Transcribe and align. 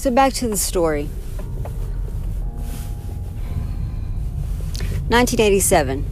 So 0.00 0.10
back 0.10 0.32
to 0.32 0.48
the 0.48 0.56
story. 0.56 1.10
1987. 5.10 6.06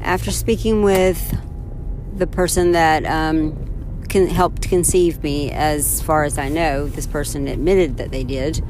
After 0.00 0.32
speaking 0.32 0.82
with 0.82 1.38
the 2.18 2.26
person 2.26 2.72
that 2.72 3.06
um, 3.06 4.02
can, 4.08 4.26
helped 4.26 4.68
conceive 4.68 5.22
me, 5.22 5.52
as 5.52 6.02
far 6.02 6.24
as 6.24 6.36
I 6.36 6.48
know, 6.48 6.88
this 6.88 7.06
person 7.06 7.46
admitted 7.46 7.98
that 7.98 8.10
they 8.10 8.24
did. 8.24 8.60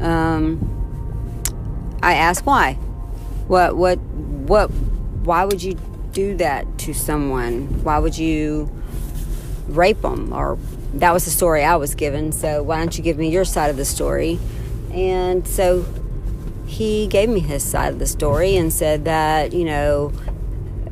Um, 0.00 0.58
I 2.02 2.14
asked 2.14 2.44
why. 2.44 2.72
What? 3.46 3.76
What? 3.76 4.00
What? 4.00 4.66
Why 4.66 5.44
would 5.44 5.62
you 5.62 5.74
do 6.10 6.36
that 6.38 6.76
to 6.78 6.92
someone? 6.92 7.84
Why 7.84 8.00
would 8.00 8.18
you 8.18 8.68
rape 9.68 10.02
them? 10.02 10.32
Or 10.32 10.58
that 11.00 11.12
was 11.12 11.24
the 11.24 11.30
story 11.30 11.64
I 11.64 11.76
was 11.76 11.94
given. 11.94 12.32
So 12.32 12.62
why 12.62 12.78
don't 12.78 12.96
you 12.96 13.02
give 13.02 13.18
me 13.18 13.30
your 13.30 13.44
side 13.44 13.70
of 13.70 13.76
the 13.76 13.84
story? 13.84 14.38
And 14.92 15.46
so 15.46 15.84
he 16.66 17.06
gave 17.06 17.28
me 17.28 17.40
his 17.40 17.62
side 17.62 17.92
of 17.92 17.98
the 17.98 18.06
story 18.06 18.56
and 18.56 18.72
said 18.72 19.04
that 19.04 19.52
you 19.52 19.64
know 19.64 20.12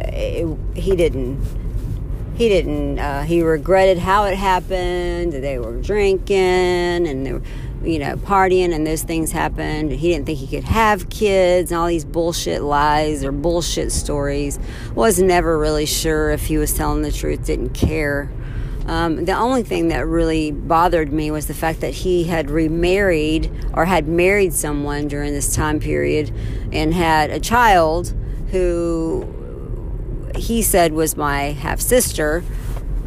it, 0.00 0.56
he 0.76 0.94
didn't 0.94 1.44
he 2.36 2.48
didn't 2.48 2.98
uh, 2.98 3.22
he 3.22 3.42
regretted 3.42 3.98
how 3.98 4.24
it 4.24 4.36
happened 4.36 5.32
they 5.32 5.58
were 5.58 5.80
drinking 5.80 6.36
and 6.36 7.26
they 7.26 7.32
were 7.32 7.42
you 7.82 7.98
know 7.98 8.16
partying 8.16 8.72
and 8.72 8.86
those 8.86 9.02
things 9.02 9.32
happened 9.32 9.90
he 9.90 10.12
didn't 10.12 10.26
think 10.26 10.38
he 10.38 10.46
could 10.46 10.64
have 10.64 11.08
kids 11.10 11.70
and 11.70 11.78
all 11.78 11.86
these 11.86 12.04
bullshit 12.04 12.62
lies 12.62 13.24
or 13.24 13.32
bullshit 13.32 13.90
stories 13.92 14.58
was 14.94 15.20
never 15.20 15.58
really 15.58 15.86
sure 15.86 16.30
if 16.30 16.46
he 16.46 16.56
was 16.56 16.72
telling 16.72 17.02
the 17.02 17.12
truth 17.12 17.44
didn't 17.44 17.70
care 17.70 18.30
um, 18.86 19.24
the 19.24 19.32
only 19.32 19.62
thing 19.62 19.88
that 19.88 20.06
really 20.06 20.50
bothered 20.50 21.12
me 21.12 21.30
was 21.30 21.46
the 21.46 21.54
fact 21.54 21.80
that 21.80 21.94
he 21.94 22.24
had 22.24 22.50
remarried 22.50 23.50
or 23.72 23.86
had 23.86 24.06
married 24.06 24.52
someone 24.52 25.08
during 25.08 25.32
this 25.32 25.54
time 25.54 25.80
period 25.80 26.30
and 26.72 26.92
had 26.92 27.30
a 27.30 27.40
child 27.40 28.14
who 28.50 29.26
he 30.36 30.60
said 30.60 30.92
was 30.92 31.16
my 31.16 31.52
half 31.52 31.80
sister. 31.80 32.44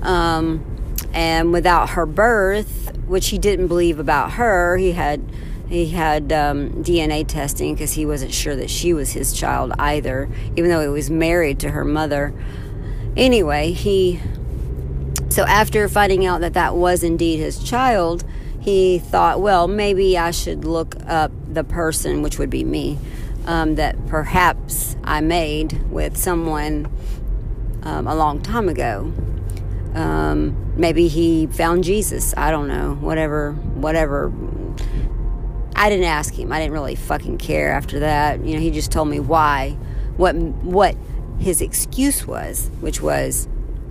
Um, 0.02 0.66
and 1.14 1.52
without 1.52 1.92
her 1.92 2.06
birth, 2.06 2.98
which 3.06 3.28
he 3.30 3.38
didn't 3.38 3.68
believe 3.68 4.00
about 4.00 4.34
her, 4.34 4.78
he 4.78 4.94
had 4.94 5.22
he 5.70 5.90
had 5.90 6.32
um, 6.32 6.72
DNA 6.84 7.28
testing 7.28 7.76
because 7.76 7.94
he 7.94 8.06
wasn't 8.06 8.34
sure 8.34 8.56
that 8.56 8.70
she 8.70 8.94
was 8.94 9.12
his 9.12 9.34
child 9.34 9.74
either, 9.78 10.30
even 10.56 10.70
though 10.70 10.82
he 10.82 10.88
was 10.88 11.10
married 11.10 11.60
to 11.60 11.72
her 11.72 11.84
mother. 11.84 12.34
Anyway, 13.18 13.74
he 13.74 14.22
so 15.38 15.44
after 15.44 15.88
finding 15.88 16.26
out 16.26 16.42
that 16.42 16.56
that 16.56 16.74
was 16.74 17.04
indeed 17.04 17.38
his 17.38 17.64
child, 17.64 18.26
he 18.60 18.98
thought, 18.98 19.40
well, 19.40 19.68
maybe 19.68 20.18
I 20.18 20.32
should 20.32 20.66
look 20.66 20.96
up 21.06 21.32
the 21.48 21.64
person, 21.64 22.24
which 22.24 22.40
would 22.40 22.50
be 22.50 22.64
me, 22.64 22.98
um, 23.46 23.76
that 23.76 24.04
perhaps 24.08 24.96
I 25.04 25.22
made 25.22 25.92
with 25.92 26.18
someone 26.18 26.92
um, 27.84 28.08
a 28.08 28.16
long 28.16 28.42
time 28.42 28.68
ago. 28.68 29.14
Um, 29.94 30.74
maybe 30.76 31.08
he 31.08 31.46
found 31.46 31.84
Jesus. 31.84 32.34
I 32.36 32.50
don't 32.50 32.68
know. 32.68 32.96
Whatever, 32.96 33.52
whatever. 33.52 34.34
I 35.76 35.88
didn't 35.88 36.06
ask 36.06 36.34
him. 36.34 36.52
I 36.52 36.58
didn't 36.58 36.74
really 36.74 36.96
fucking 36.96 37.38
care 37.38 37.74
after 37.74 38.00
that. 38.00 38.44
You 38.44 38.56
know, 38.56 38.60
he 38.60 38.72
just 38.72 38.92
told 38.92 39.08
me 39.08 39.20
why, 39.20 39.78
what, 40.16 40.36
what 40.36 40.98
his 41.38 41.62
excuse 41.62 42.26
was, 42.26 42.72
which 42.80 43.04
was 43.04 43.48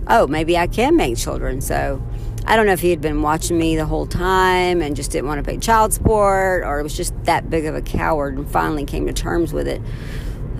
oh, 0.07 0.27
maybe 0.27 0.57
I 0.57 0.67
can 0.67 0.95
make 0.95 1.17
children. 1.17 1.61
So 1.61 2.01
I 2.45 2.55
don't 2.55 2.65
know 2.65 2.73
if 2.73 2.79
he 2.79 2.89
had 2.89 3.01
been 3.01 3.21
watching 3.21 3.57
me 3.57 3.75
the 3.75 3.85
whole 3.85 4.07
time 4.07 4.81
and 4.81 4.95
just 4.95 5.11
didn't 5.11 5.27
want 5.27 5.43
to 5.43 5.49
pay 5.49 5.57
child 5.57 5.93
support 5.93 6.63
or 6.63 6.81
was 6.81 6.95
just 6.95 7.13
that 7.25 7.49
big 7.49 7.65
of 7.65 7.75
a 7.75 7.81
coward 7.81 8.37
and 8.37 8.49
finally 8.49 8.85
came 8.85 9.05
to 9.07 9.13
terms 9.13 9.51
with 9.53 9.67
it. 9.67 9.81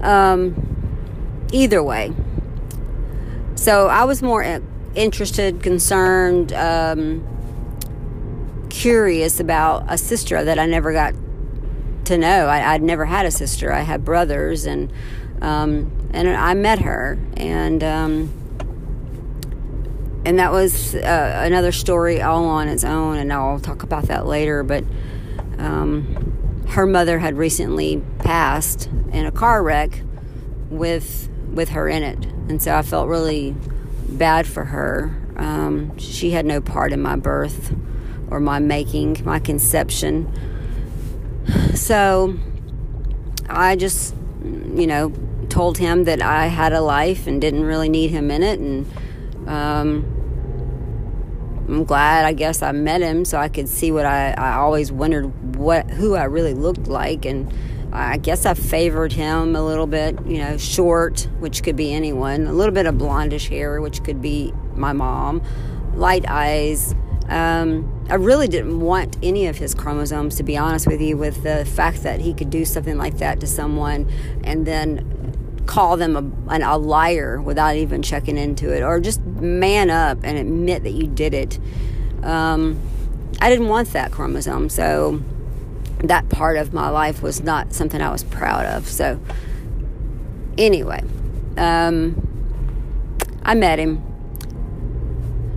Um, 0.02 1.48
either 1.52 1.82
way. 1.82 2.14
So 3.56 3.88
I 3.88 4.04
was 4.04 4.22
more 4.22 4.62
interested, 4.96 5.64
concerned, 5.64 6.54
um, 6.54 7.26
curious 8.70 9.40
about 9.40 9.86
a 9.88 9.98
sister 9.98 10.44
that 10.44 10.60
I 10.60 10.66
never 10.66 10.92
got 10.92 11.14
to 12.06 12.18
know. 12.18 12.48
I, 12.48 12.74
would 12.74 12.84
never 12.84 13.06
had 13.06 13.26
a 13.26 13.32
sister. 13.32 13.72
I 13.72 13.82
had 13.82 14.04
brothers, 14.04 14.66
and 14.66 14.92
um, 15.42 15.92
and 16.12 16.28
I 16.30 16.54
met 16.54 16.80
her, 16.80 17.18
and 17.36 17.84
um, 17.84 18.34
and 20.28 20.40
that 20.40 20.52
was 20.52 20.94
uh, 20.94 21.42
another 21.46 21.72
story 21.72 22.22
all 22.22 22.48
on 22.48 22.68
its 22.68 22.84
own, 22.84 23.16
and 23.16 23.32
I'll 23.32 23.62
talk 23.62 23.84
about 23.84 24.10
that 24.10 24.26
later. 24.26 24.62
But 24.62 24.84
um, 25.58 26.66
her 26.68 26.86
mother 26.86 27.18
had 27.18 27.38
recently 27.38 28.04
passed 28.20 28.88
in 29.14 29.26
a 29.26 29.32
car 29.32 29.64
wreck 29.64 30.02
with 30.70 31.30
with 31.54 31.70
her 31.70 31.88
in 31.88 32.04
it, 32.04 32.26
and 32.50 32.62
so 32.62 32.76
I 32.76 32.82
felt 32.82 33.08
really 33.08 33.56
bad 34.10 34.46
for 34.46 34.66
her. 34.66 35.18
Um, 35.38 35.98
she 35.98 36.32
had 36.32 36.46
no 36.46 36.60
part 36.60 36.92
in 36.92 37.02
my 37.02 37.16
birth 37.16 37.74
or 38.30 38.42
my 38.42 38.60
making, 38.60 39.22
my 39.24 39.40
conception. 39.40 40.30
So 41.74 42.38
I 43.48 43.78
just, 43.78 44.14
you 44.44 44.88
know, 44.88 45.14
told 45.48 45.78
him 45.78 46.04
that 46.04 46.22
I 46.22 46.48
had 46.48 46.74
a 46.74 46.82
life 46.82 47.28
and 47.28 47.40
didn't 47.40 47.64
really 47.64 47.88
need 47.88 48.10
him 48.10 48.30
in 48.30 48.44
it, 48.44 48.60
and 48.60 48.86
um, 49.48 50.17
I'm 51.68 51.84
glad 51.84 52.26
I 52.26 52.34
guess 52.34 52.62
I 52.62 52.72
met 52.72 53.02
him 53.02 53.26
so 53.26 53.38
I 53.38 53.50
could 53.50 53.68
see 53.68 53.92
what 53.92 54.06
I, 54.06 54.32
I 54.32 54.54
always 54.54 54.92
wondered 54.92 55.56
what 55.58 55.90
who 55.90 56.16
I 56.16 56.24
really 56.24 56.54
looked 56.54 56.88
like 56.88 57.26
and 57.26 57.52
I 57.92 58.18
guess 58.18 58.46
I 58.46 58.54
favored 58.54 59.14
him 59.14 59.56
a 59.56 59.64
little 59.64 59.88
bit, 59.88 60.18
you 60.26 60.38
know, 60.38 60.58
short, 60.58 61.28
which 61.40 61.64
could 61.64 61.76
be 61.76 61.94
anyone, 61.94 62.46
a 62.46 62.54
little 62.54 62.74
bit 62.74 62.86
of 62.86 62.96
blondish 62.96 63.50
hair, 63.50 63.82
which 63.82 64.04
could 64.04 64.22
be 64.22 64.54
my 64.76 64.94
mom, 64.94 65.42
light 65.96 66.26
eyes. 66.28 66.94
Um, 67.30 68.06
I 68.10 68.16
really 68.16 68.48
didn't 68.48 68.80
want 68.80 69.18
any 69.24 69.48
of 69.48 69.58
his 69.58 69.74
chromosomes, 69.74 70.36
to 70.36 70.44
be 70.44 70.58
honest 70.58 70.88
with 70.88 71.02
you, 71.02 71.18
with 71.18 71.44
the 71.44 71.66
fact 71.66 72.04
that 72.04 72.20
he 72.20 72.34
could 72.34 72.50
do 72.50 72.66
something 72.66 72.98
like 72.98 73.18
that 73.18 73.40
to 73.40 73.48
someone 73.48 74.10
and 74.44 74.66
then 74.66 75.37
call 75.68 75.98
them 75.98 76.16
a, 76.16 76.54
an, 76.54 76.64
a 76.64 76.78
liar 76.78 77.40
without 77.40 77.76
even 77.76 78.02
checking 78.02 78.38
into 78.38 78.74
it, 78.76 78.82
or 78.82 79.00
just 79.00 79.22
man 79.22 79.90
up 79.90 80.18
and 80.24 80.38
admit 80.38 80.84
that 80.84 80.94
you 80.94 81.06
did 81.06 81.34
it. 81.34 81.60
Um, 82.24 82.82
I 83.40 83.50
didn't 83.50 83.68
want 83.68 83.94
that 83.94 84.12
chromosome, 84.12 84.70
so 84.70 85.22
that 86.00 86.30
part 86.30 86.58
of 86.58 86.74
my 86.74 86.90
life 86.90 87.22
was 87.22 87.42
not 87.44 87.74
something 87.74 88.02
I 88.02 88.12
was 88.12 88.24
proud 88.24 88.66
of. 88.66 88.88
So, 88.88 89.20
anyway, 90.58 91.04
um, 91.58 92.16
I 93.44 93.54
met 93.54 93.78
him. 93.78 94.04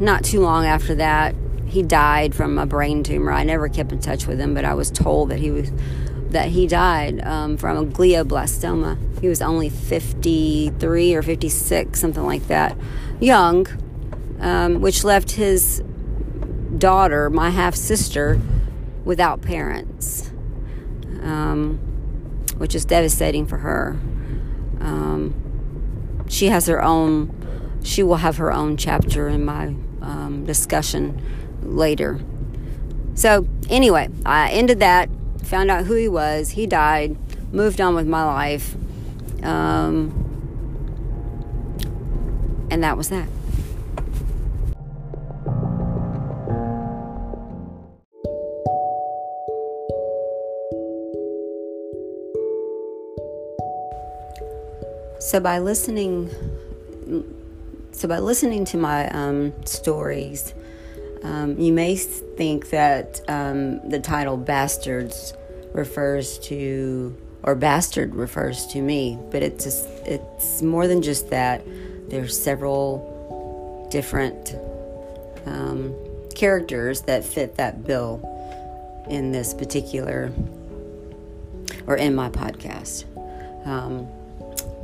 Not 0.00 0.24
too 0.24 0.40
long 0.40 0.66
after 0.66 0.94
that, 0.96 1.34
he 1.66 1.82
died 1.82 2.34
from 2.34 2.58
a 2.58 2.66
brain 2.66 3.02
tumor. 3.02 3.32
I 3.32 3.44
never 3.44 3.68
kept 3.68 3.92
in 3.92 4.00
touch 4.00 4.26
with 4.26 4.40
him, 4.40 4.54
but 4.54 4.64
I 4.64 4.74
was 4.74 4.90
told 4.90 5.30
that 5.30 5.38
he 5.38 5.50
was 5.50 5.70
that 6.30 6.48
he 6.48 6.66
died 6.66 7.20
um, 7.24 7.56
from 7.56 7.76
a 7.76 7.84
glioblastoma. 7.84 9.20
He 9.20 9.28
was 9.28 9.42
only 9.42 9.68
53 9.68 11.14
or 11.14 11.22
56, 11.22 12.00
something 12.00 12.24
like 12.24 12.46
that, 12.48 12.76
young, 13.20 13.66
um, 14.40 14.80
which 14.80 15.04
left 15.04 15.32
his 15.32 15.82
daughter, 16.78 17.28
my 17.30 17.50
half 17.50 17.74
sister, 17.74 18.40
without 19.04 19.42
parents, 19.42 20.30
um, 21.22 21.78
which 22.56 22.74
is 22.74 22.84
devastating 22.84 23.46
for 23.46 23.58
her. 23.58 23.98
Um, 24.80 26.24
she 26.28 26.46
has 26.46 26.66
her 26.66 26.82
own, 26.82 27.78
she 27.82 28.02
will 28.02 28.16
have 28.16 28.36
her 28.36 28.52
own 28.52 28.76
chapter 28.76 29.28
in 29.28 29.44
my 29.44 29.74
um, 30.00 30.44
discussion 30.46 31.20
later. 31.62 32.20
So, 33.14 33.46
anyway, 33.68 34.08
I 34.24 34.50
ended 34.50 34.80
that 34.80 35.10
found 35.44 35.70
out 35.70 35.86
who 35.86 35.94
he 35.94 36.08
was. 36.08 36.50
He 36.50 36.66
died, 36.66 37.16
moved 37.52 37.80
on 37.80 37.94
with 37.94 38.06
my 38.06 38.24
life. 38.24 38.74
Um, 39.42 40.26
and 42.70 42.82
that 42.84 42.96
was 42.96 43.08
that. 43.08 43.28
So 55.20 55.38
by 55.38 55.60
listening, 55.60 56.28
so 57.92 58.08
by 58.08 58.18
listening 58.18 58.64
to 58.64 58.76
my 58.76 59.08
um, 59.10 59.52
stories, 59.64 60.54
um, 61.22 61.58
you 61.58 61.72
may 61.72 61.96
think 61.96 62.70
that 62.70 63.20
um, 63.28 63.88
the 63.88 64.00
title 64.00 64.36
"Bastards" 64.36 65.34
refers 65.72 66.38
to, 66.40 67.16
or 67.42 67.54
bastard 67.54 68.14
refers 68.14 68.66
to 68.68 68.82
me, 68.82 69.18
but 69.30 69.42
it's 69.42 69.64
just, 69.64 69.88
it's 70.06 70.62
more 70.62 70.86
than 70.86 71.02
just 71.02 71.30
that. 71.30 71.62
There's 72.08 72.36
several 72.36 73.88
different 73.90 74.56
um, 75.46 75.94
characters 76.34 77.02
that 77.02 77.24
fit 77.24 77.56
that 77.56 77.84
bill. 77.86 78.26
in 79.08 79.32
this 79.32 79.52
particular 79.54 80.32
or 81.86 81.96
in 81.96 82.14
my 82.14 82.30
podcast. 82.30 83.04
Um, 83.66 84.06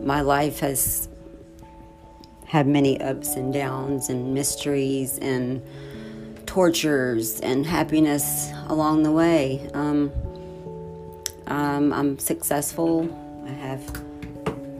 my 0.00 0.20
life 0.20 0.58
has 0.60 1.08
had 2.46 2.66
many 2.66 3.00
ups 3.00 3.34
and 3.36 3.52
downs 3.52 4.08
and 4.08 4.34
mysteries 4.34 5.18
and 5.18 5.62
tortures 6.56 7.38
and 7.40 7.66
happiness 7.66 8.50
along 8.68 9.02
the 9.02 9.12
way. 9.12 9.68
Um, 9.74 10.10
um, 11.48 11.92
I'm 11.92 12.18
successful. 12.18 13.14
I 13.44 13.50
have 13.50 14.02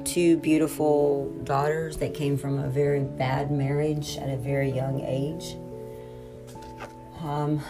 two 0.03 0.39
beautiful 0.39 1.31
daughters 1.45 1.99
that 1.99 2.15
came 2.15 2.39
from 2.39 2.59
a 2.59 2.71
very 2.71 3.01
bad 3.01 3.51
marriage 3.51 4.17
at 4.17 4.31
a 4.31 4.39
very 4.39 4.71
young 4.71 5.03
age. 5.03 5.55
Um, 7.23 7.61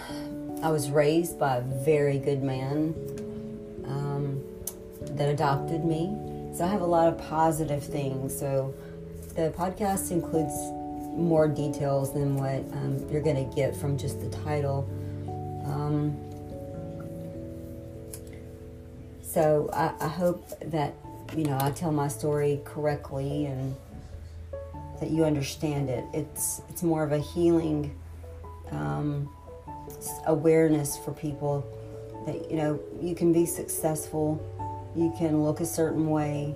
I 0.63 0.71
was 0.71 0.89
raised 0.89 1.37
by 1.37 1.57
a 1.57 1.63
very 1.63 2.21
good 2.21 2.45
man 2.45 2.95
um, 3.87 4.41
that 5.17 5.29
adopted 5.29 5.85
me. 5.85 6.17
So 6.55 6.63
I 6.63 6.69
have 6.69 6.83
a 6.83 6.87
lot 6.87 7.09
of 7.09 7.19
positive 7.27 7.83
things. 7.83 8.39
So 8.39 8.73
the 9.35 9.53
podcast 9.59 10.13
includes 10.13 10.55
more 11.17 11.49
details 11.49 12.13
than 12.13 12.37
what 12.37 12.61
um, 12.77 13.05
you're 13.11 13.23
going 13.23 13.49
to 13.49 13.57
get 13.57 13.75
from 13.75 13.97
just 13.97 14.21
the 14.21 14.29
title. 14.29 14.89
Um, 15.65 16.17
so 19.23 19.69
I, 19.73 19.93
I, 20.01 20.09
hope 20.09 20.49
that 20.71 20.95
you 21.37 21.45
know 21.45 21.59
I 21.61 21.71
tell 21.71 21.91
my 21.91 22.09
story 22.09 22.61
correctly 22.65 23.47
and 23.47 23.75
that 25.01 25.11
you 25.11 25.25
understand 25.25 25.89
it. 25.89 26.05
It's 26.13 26.63
it's 26.69 26.83
more 26.83 27.03
of 27.03 27.13
a 27.13 27.19
healing 27.19 27.99
um, 28.71 29.29
awareness 30.27 30.97
for 30.97 31.13
people 31.13 31.67
that 32.27 32.51
you 32.51 32.57
know 32.57 32.81
you 33.01 33.15
can 33.15 33.33
be 33.33 33.47
successful, 33.47 34.41
you 34.95 35.13
can 35.19 35.43
look 35.43 35.61
a 35.61 35.67
certain 35.67 36.09
way, 36.09 36.55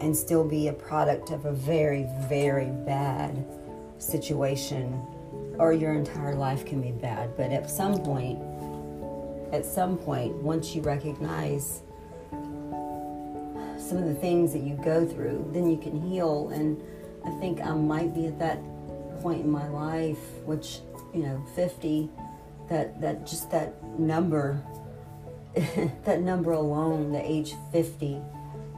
and 0.00 0.16
still 0.16 0.46
be 0.46 0.68
a 0.68 0.72
product 0.72 1.30
of 1.30 1.44
a 1.44 1.52
very 1.52 2.06
very 2.28 2.70
bad 2.84 3.44
situation, 3.98 5.04
or 5.58 5.72
your 5.72 5.94
entire 5.94 6.34
life 6.34 6.64
can 6.64 6.80
be 6.80 6.92
bad. 6.92 7.36
But 7.36 7.50
at 7.52 7.68
some 7.68 8.02
point, 8.02 8.38
at 9.52 9.64
some 9.64 9.96
point, 9.96 10.34
once 10.36 10.74
you 10.74 10.82
recognize 10.82 11.82
some 12.30 13.96
of 13.96 14.04
the 14.04 14.14
things 14.14 14.52
that 14.52 14.60
you 14.62 14.74
go 14.84 15.06
through, 15.06 15.50
then 15.52 15.70
you 15.70 15.78
can 15.78 16.00
heal. 16.00 16.50
And 16.50 16.82
I 17.24 17.30
think 17.40 17.60
I 17.60 17.72
might 17.72 18.14
be 18.14 18.26
at 18.26 18.38
that 18.38 18.58
point 19.22 19.40
in 19.40 19.50
my 19.50 19.68
life, 19.68 20.18
which 20.44 20.80
you 21.14 21.22
know, 21.22 21.44
50, 21.54 22.10
that 22.68 23.00
that 23.00 23.26
just 23.26 23.50
that 23.50 23.82
number, 23.98 24.62
that 26.04 26.20
number 26.20 26.52
alone, 26.52 27.12
the 27.12 27.30
age 27.30 27.54
50, 27.72 28.20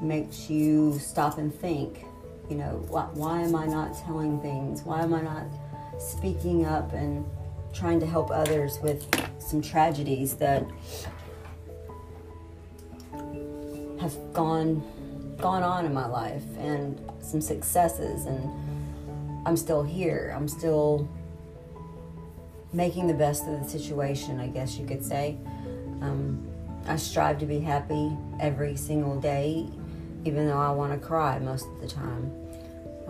makes 0.00 0.48
you 0.48 0.98
stop 0.98 1.38
and 1.38 1.54
think. 1.54 2.04
You 2.50 2.56
know, 2.56 2.84
why, 2.88 3.04
why 3.14 3.42
am 3.42 3.54
I 3.54 3.66
not 3.66 3.96
telling 4.04 4.40
things? 4.40 4.82
Why 4.82 5.02
am 5.02 5.14
I 5.14 5.22
not 5.22 5.46
speaking 5.98 6.66
up 6.66 6.92
and 6.92 7.24
trying 7.72 8.00
to 8.00 8.06
help 8.06 8.30
others 8.30 8.78
with 8.82 9.06
some 9.38 9.62
tragedies 9.62 10.34
that 10.34 10.66
have 14.00 14.16
gone 14.32 14.82
gone 15.38 15.62
on 15.62 15.86
in 15.86 15.94
my 15.94 16.06
life 16.06 16.42
and 16.58 17.00
some 17.20 17.40
successes 17.40 18.26
and 18.26 18.50
I'm 19.46 19.56
still 19.56 19.82
here. 19.82 20.34
I'm 20.36 20.48
still 20.48 21.08
making 22.72 23.06
the 23.06 23.14
best 23.14 23.46
of 23.46 23.62
the 23.62 23.68
situation, 23.68 24.38
I 24.38 24.48
guess 24.48 24.76
you 24.76 24.86
could 24.86 25.04
say. 25.04 25.38
Um, 26.02 26.46
I 26.86 26.96
strive 26.96 27.38
to 27.38 27.46
be 27.46 27.60
happy 27.60 28.16
every 28.38 28.76
single 28.76 29.18
day, 29.18 29.66
even 30.24 30.46
though 30.46 30.58
I 30.58 30.70
want 30.70 30.92
to 30.92 31.06
cry 31.06 31.38
most 31.38 31.66
of 31.68 31.80
the 31.80 31.88
time. 31.88 32.39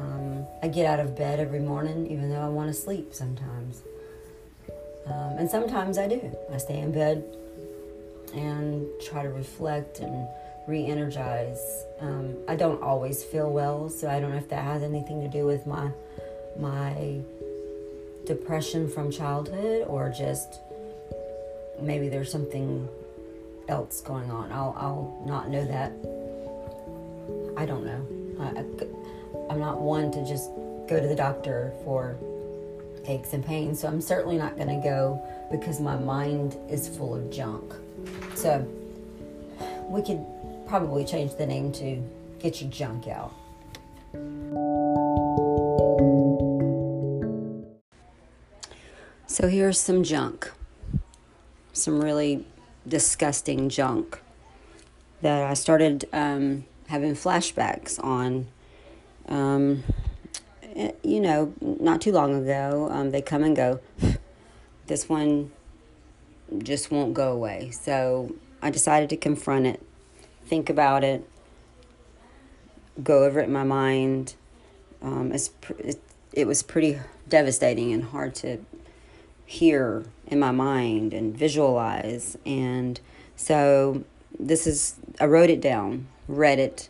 Um, 0.01 0.47
I 0.63 0.69
get 0.69 0.87
out 0.87 1.01
of 1.01 1.17
bed 1.17 1.41
every 1.41 1.61
morning, 1.61 2.07
even 2.11 2.31
though 2.31 2.41
I 2.41 2.49
want 2.49 2.69
to 2.69 2.75
sleep 2.75 3.13
sometimes. 3.13 3.83
Um, 5.07 5.39
and 5.39 5.51
sometimes 5.51 5.99
I 5.99 6.09
do. 6.09 6.37
I 6.53 6.59
stay 6.59 6.79
in 6.79 6.93
bed 6.93 7.25
and 8.35 8.87
try 9.03 9.23
to 9.23 9.31
reflect 9.31 9.99
and 10.01 10.29
re-energize. 10.69 11.85
Um, 12.01 12.37
I 12.49 12.57
don't 12.57 12.83
always 12.83 13.25
feel 13.25 13.51
well, 13.51 13.89
so 13.89 14.09
I 14.09 14.21
don't 14.21 14.31
know 14.31 14.39
if 14.39 14.49
that 14.51 14.65
has 14.65 14.83
anything 14.83 15.21
to 15.23 15.29
do 15.29 15.47
with 15.47 15.67
my 15.67 15.91
my 16.59 17.21
depression 18.27 18.89
from 18.89 19.11
childhood 19.11 19.87
or 19.87 20.11
just 20.11 20.61
maybe 21.81 22.09
there's 22.09 22.31
something 22.31 22.89
else 23.69 24.01
going 24.01 24.31
on. 24.31 24.53
I'll 24.53 24.75
I'll 24.79 25.23
not 25.27 25.49
know 25.49 25.65
that. 25.65 25.93
I 27.57 27.67
don't 27.67 27.85
know. 27.85 28.07
I, 28.41 28.65
I'm 29.51 29.59
not 29.59 29.81
one 29.81 30.13
to 30.13 30.25
just 30.25 30.49
go 30.87 31.01
to 31.01 31.09
the 31.09 31.17
doctor 31.17 31.73
for 31.83 32.17
aches 33.05 33.33
and 33.33 33.45
pains, 33.45 33.81
so 33.81 33.89
I'm 33.89 34.01
certainly 34.01 34.37
not 34.37 34.55
going 34.57 34.69
to 34.69 34.81
go 34.81 35.21
because 35.51 35.81
my 35.81 35.97
mind 35.97 36.57
is 36.69 36.87
full 36.87 37.17
of 37.17 37.33
junk. 37.33 37.75
So 38.37 38.65
we 39.89 40.03
could 40.03 40.25
probably 40.69 41.05
change 41.05 41.35
the 41.35 41.47
name 41.47 41.73
to 41.73 42.01
Get 42.39 42.63
Your 42.63 42.71
Junk 42.71 43.09
Out. 43.09 43.35
So 49.27 49.49
here's 49.49 49.81
some 49.81 50.05
junk. 50.05 50.53
Some 51.73 52.01
really 52.01 52.47
disgusting 52.87 53.69
junk 53.69 54.21
that 55.23 55.43
I 55.43 55.55
started 55.55 56.09
um, 56.13 56.67
having 56.87 57.15
flashbacks 57.15 58.03
on. 58.05 58.47
Um, 59.31 59.85
eh, 60.75 60.93
you 61.03 61.21
know, 61.21 61.55
not 61.61 62.01
too 62.01 62.13
long 62.13 62.35
ago. 62.43 62.89
Um, 62.91 63.11
they 63.11 63.23
come 63.23 63.43
and 63.43 63.57
go. 63.57 63.81
This 64.87 65.09
one 65.09 65.53
just 66.59 66.91
won't 66.91 67.15
go 67.15 67.31
away. 67.31 67.71
So 67.71 68.35
I 68.61 68.71
decided 68.71 69.09
to 69.11 69.17
confront 69.17 69.69
it 69.69 69.81
think 70.51 70.69
about 70.69 71.05
it, 71.05 71.25
go 73.03 73.23
over 73.23 73.39
it 73.39 73.45
in 73.45 73.53
my 73.53 73.63
mind. 73.63 74.35
Um, 75.01 75.31
it's, 75.33 75.53
it, 75.79 76.01
it 76.33 76.47
was 76.49 76.65
pretty 76.65 76.99
devastating 77.29 77.93
and 77.93 78.03
hard 78.03 78.35
to 78.37 78.59
hear 79.47 80.05
in 80.27 80.41
my 80.41 80.51
mind 80.51 81.15
and 81.15 81.37
visualize. 81.37 82.37
And 82.45 83.01
so 83.37 84.03
this 84.41 84.67
is, 84.67 84.97
I 85.21 85.27
wrote 85.27 85.51
it 85.51 85.61
down, 85.61 86.09
read 86.27 86.59
it, 86.59 86.89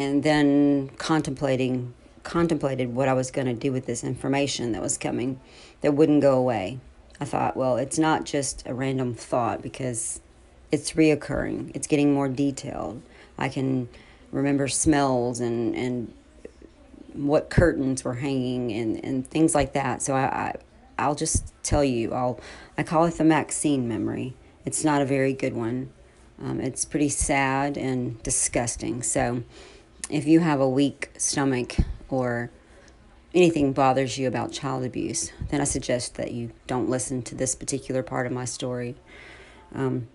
and 0.00 0.22
then 0.22 0.88
contemplating 0.96 1.92
contemplated 2.22 2.94
what 2.94 3.08
I 3.08 3.12
was 3.12 3.30
going 3.30 3.46
to 3.46 3.54
do 3.54 3.72
with 3.72 3.86
this 3.86 4.04
information 4.04 4.72
that 4.72 4.82
was 4.82 4.98
coming 4.98 5.40
that 5.80 5.92
wouldn't 5.92 6.20
go 6.20 6.36
away. 6.36 6.78
I 7.18 7.24
thought, 7.24 7.56
well, 7.56 7.76
it's 7.76 7.98
not 7.98 8.24
just 8.24 8.62
a 8.66 8.74
random 8.74 9.14
thought 9.14 9.62
because 9.62 10.20
it's 10.72 10.92
reoccurring. 10.92 11.72
It's 11.74 11.86
getting 11.86 12.12
more 12.12 12.28
detailed. 12.28 13.02
I 13.38 13.48
can 13.48 13.88
remember 14.32 14.68
smells 14.68 15.40
and 15.40 15.74
and 15.74 16.12
what 17.12 17.50
curtains 17.50 18.04
were 18.04 18.14
hanging 18.14 18.72
and, 18.72 19.04
and 19.04 19.28
things 19.28 19.54
like 19.54 19.72
that. 19.74 20.00
So 20.00 20.14
I, 20.14 20.24
I 20.24 20.54
I'll 20.98 21.14
just 21.14 21.52
tell 21.62 21.84
you. 21.84 22.14
I'll 22.14 22.40
I 22.78 22.82
call 22.84 23.04
it 23.04 23.14
the 23.18 23.24
Maxine 23.24 23.86
memory. 23.86 24.34
It's 24.64 24.82
not 24.84 25.02
a 25.02 25.04
very 25.04 25.34
good 25.34 25.54
one. 25.54 25.90
Um, 26.42 26.58
it's 26.60 26.86
pretty 26.86 27.10
sad 27.10 27.76
and 27.76 28.22
disgusting. 28.22 29.02
So 29.02 29.42
if 30.10 30.26
you 30.26 30.40
have 30.40 30.60
a 30.60 30.68
weak 30.68 31.10
stomach 31.16 31.76
or 32.08 32.50
anything 33.32 33.72
bothers 33.72 34.18
you 34.18 34.26
about 34.26 34.52
child 34.52 34.84
abuse, 34.84 35.32
then 35.50 35.60
I 35.60 35.64
suggest 35.64 36.16
that 36.16 36.32
you 36.32 36.50
don't 36.66 36.90
listen 36.90 37.22
to 37.22 37.34
this 37.34 37.54
particular 37.54 38.02
part 38.02 38.26
of 38.26 38.32
my 38.32 38.44
story. 38.44 38.96
Um, 39.74 40.08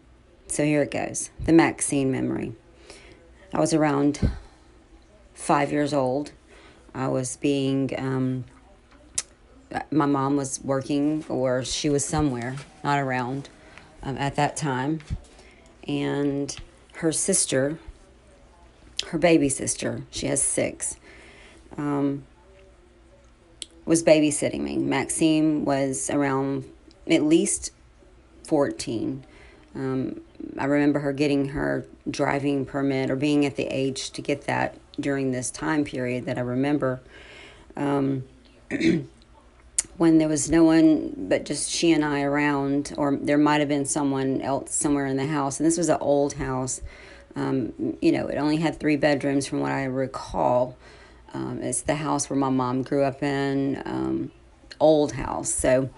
so 0.48 0.64
here 0.64 0.84
it 0.84 0.92
goes 0.92 1.30
the 1.46 1.54
Maxine 1.54 2.12
memory. 2.12 2.54
I 3.54 3.60
was 3.60 3.74
around 3.74 4.32
five 5.34 5.72
years 5.72 5.94
old. 5.94 6.32
I 6.94 7.08
was 7.08 7.38
being, 7.38 7.92
um, 7.98 8.46
my 9.92 10.06
mom 10.06 10.36
was 10.36 10.60
working 10.64 11.26
or 11.30 11.64
she 11.64 11.90
was 11.90 12.06
somewhere, 12.06 12.56
not 12.84 13.00
around 13.00 13.50
um, 14.04 14.18
at 14.18 14.36
that 14.36 14.58
time. 14.58 15.00
And 15.88 16.56
her 16.96 17.12
sister, 17.12 17.80
her 19.08 19.18
baby 19.18 19.50
sister, 19.50 20.02
she 20.12 20.28
has 20.28 20.42
six, 20.42 20.98
um, 21.78 22.24
was 23.86 24.04
babysitting 24.04 24.62
me. 24.62 24.78
Maxine 24.78 25.66
was 25.66 26.10
around 26.10 26.66
at 27.10 27.24
least 27.24 27.72
14. 28.48 29.24
Um, 29.76 30.22
I 30.58 30.66
remember 30.66 31.00
her 31.00 31.14
getting 31.14 31.50
her 31.50 31.86
driving 32.10 32.66
permit 32.66 33.10
or 33.10 33.16
being 33.16 33.46
at 33.46 33.56
the 33.56 33.66
age 33.66 34.12
to 34.12 34.22
get 34.22 34.44
that 34.44 34.78
during 35.00 35.32
this 35.32 35.52
time 35.52 35.84
period 35.84 36.26
that 36.26 36.38
I 36.38 36.42
remember. 36.42 37.02
Um, 37.76 38.24
when 39.98 40.18
there 40.18 40.28
was 40.28 40.50
no 40.50 40.64
one 40.64 41.14
but 41.30 41.46
just 41.46 41.70
she 41.70 41.92
and 41.92 42.04
I 42.04 42.22
around, 42.22 42.94
or 42.98 43.18
there 43.22 43.38
might 43.38 43.60
have 43.60 43.70
been 43.70 43.86
someone 43.86 44.42
else 44.42 44.74
somewhere 44.74 45.06
in 45.06 45.18
the 45.18 45.28
house. 45.28 45.60
And 45.60 45.68
this 45.68 45.78
was 45.78 45.90
an 45.90 45.98
old 46.00 46.34
house. 46.34 46.82
Um, 47.36 47.98
you 48.02 48.12
know, 48.12 48.28
it 48.28 48.38
only 48.38 48.58
had 48.58 48.80
three 48.80 48.96
bedrooms 48.96 49.46
from 49.48 49.60
what 49.60 49.72
I 49.72 49.86
recall. 49.86 50.78
Um, 51.34 51.60
it's 51.62 51.82
the 51.82 51.96
house 51.96 52.30
where 52.30 52.40
my 52.40 52.50
mom 52.50 52.82
grew 52.82 53.04
up 53.04 53.22
in, 53.22 53.82
um, 53.86 54.32
old 54.80 55.14
house. 55.14 55.54
So 55.54 55.90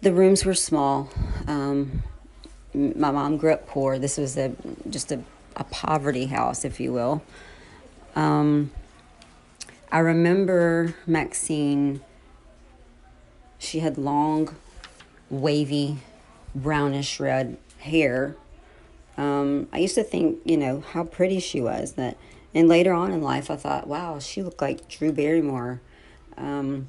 the 0.00 0.12
rooms 0.12 0.44
were 0.44 0.54
small. 0.54 1.10
Um, 1.46 2.02
my 2.74 3.10
mom 3.10 3.36
grew 3.36 3.52
up 3.52 3.66
poor. 3.66 3.98
This 3.98 4.18
was 4.18 4.36
a 4.36 4.52
just 4.88 5.12
a, 5.12 5.22
a 5.56 5.64
poverty 5.64 6.26
house, 6.26 6.64
if 6.64 6.80
you 6.80 6.92
will. 6.92 7.22
Um, 8.16 8.70
I 9.90 9.98
remember 9.98 10.94
Maxine 11.06 12.00
she 13.62 13.78
had 13.78 13.96
long, 13.96 14.56
wavy, 15.30 15.98
brownish 16.52 17.20
red 17.20 17.56
hair. 17.78 18.34
Um, 19.16 19.68
I 19.72 19.78
used 19.78 19.94
to 19.96 20.02
think, 20.02 20.38
you 20.44 20.56
know, 20.56 20.80
how 20.80 21.04
pretty 21.04 21.40
she 21.40 21.60
was. 21.60 21.92
That, 21.92 22.16
and 22.54 22.68
later 22.68 22.92
on 22.92 23.12
in 23.12 23.22
life, 23.22 23.50
I 23.50 23.56
thought, 23.56 23.86
wow, 23.86 24.18
she 24.18 24.42
looked 24.42 24.60
like 24.60 24.88
Drew 24.88 25.12
Barrymore. 25.12 25.80
Um, 26.36 26.88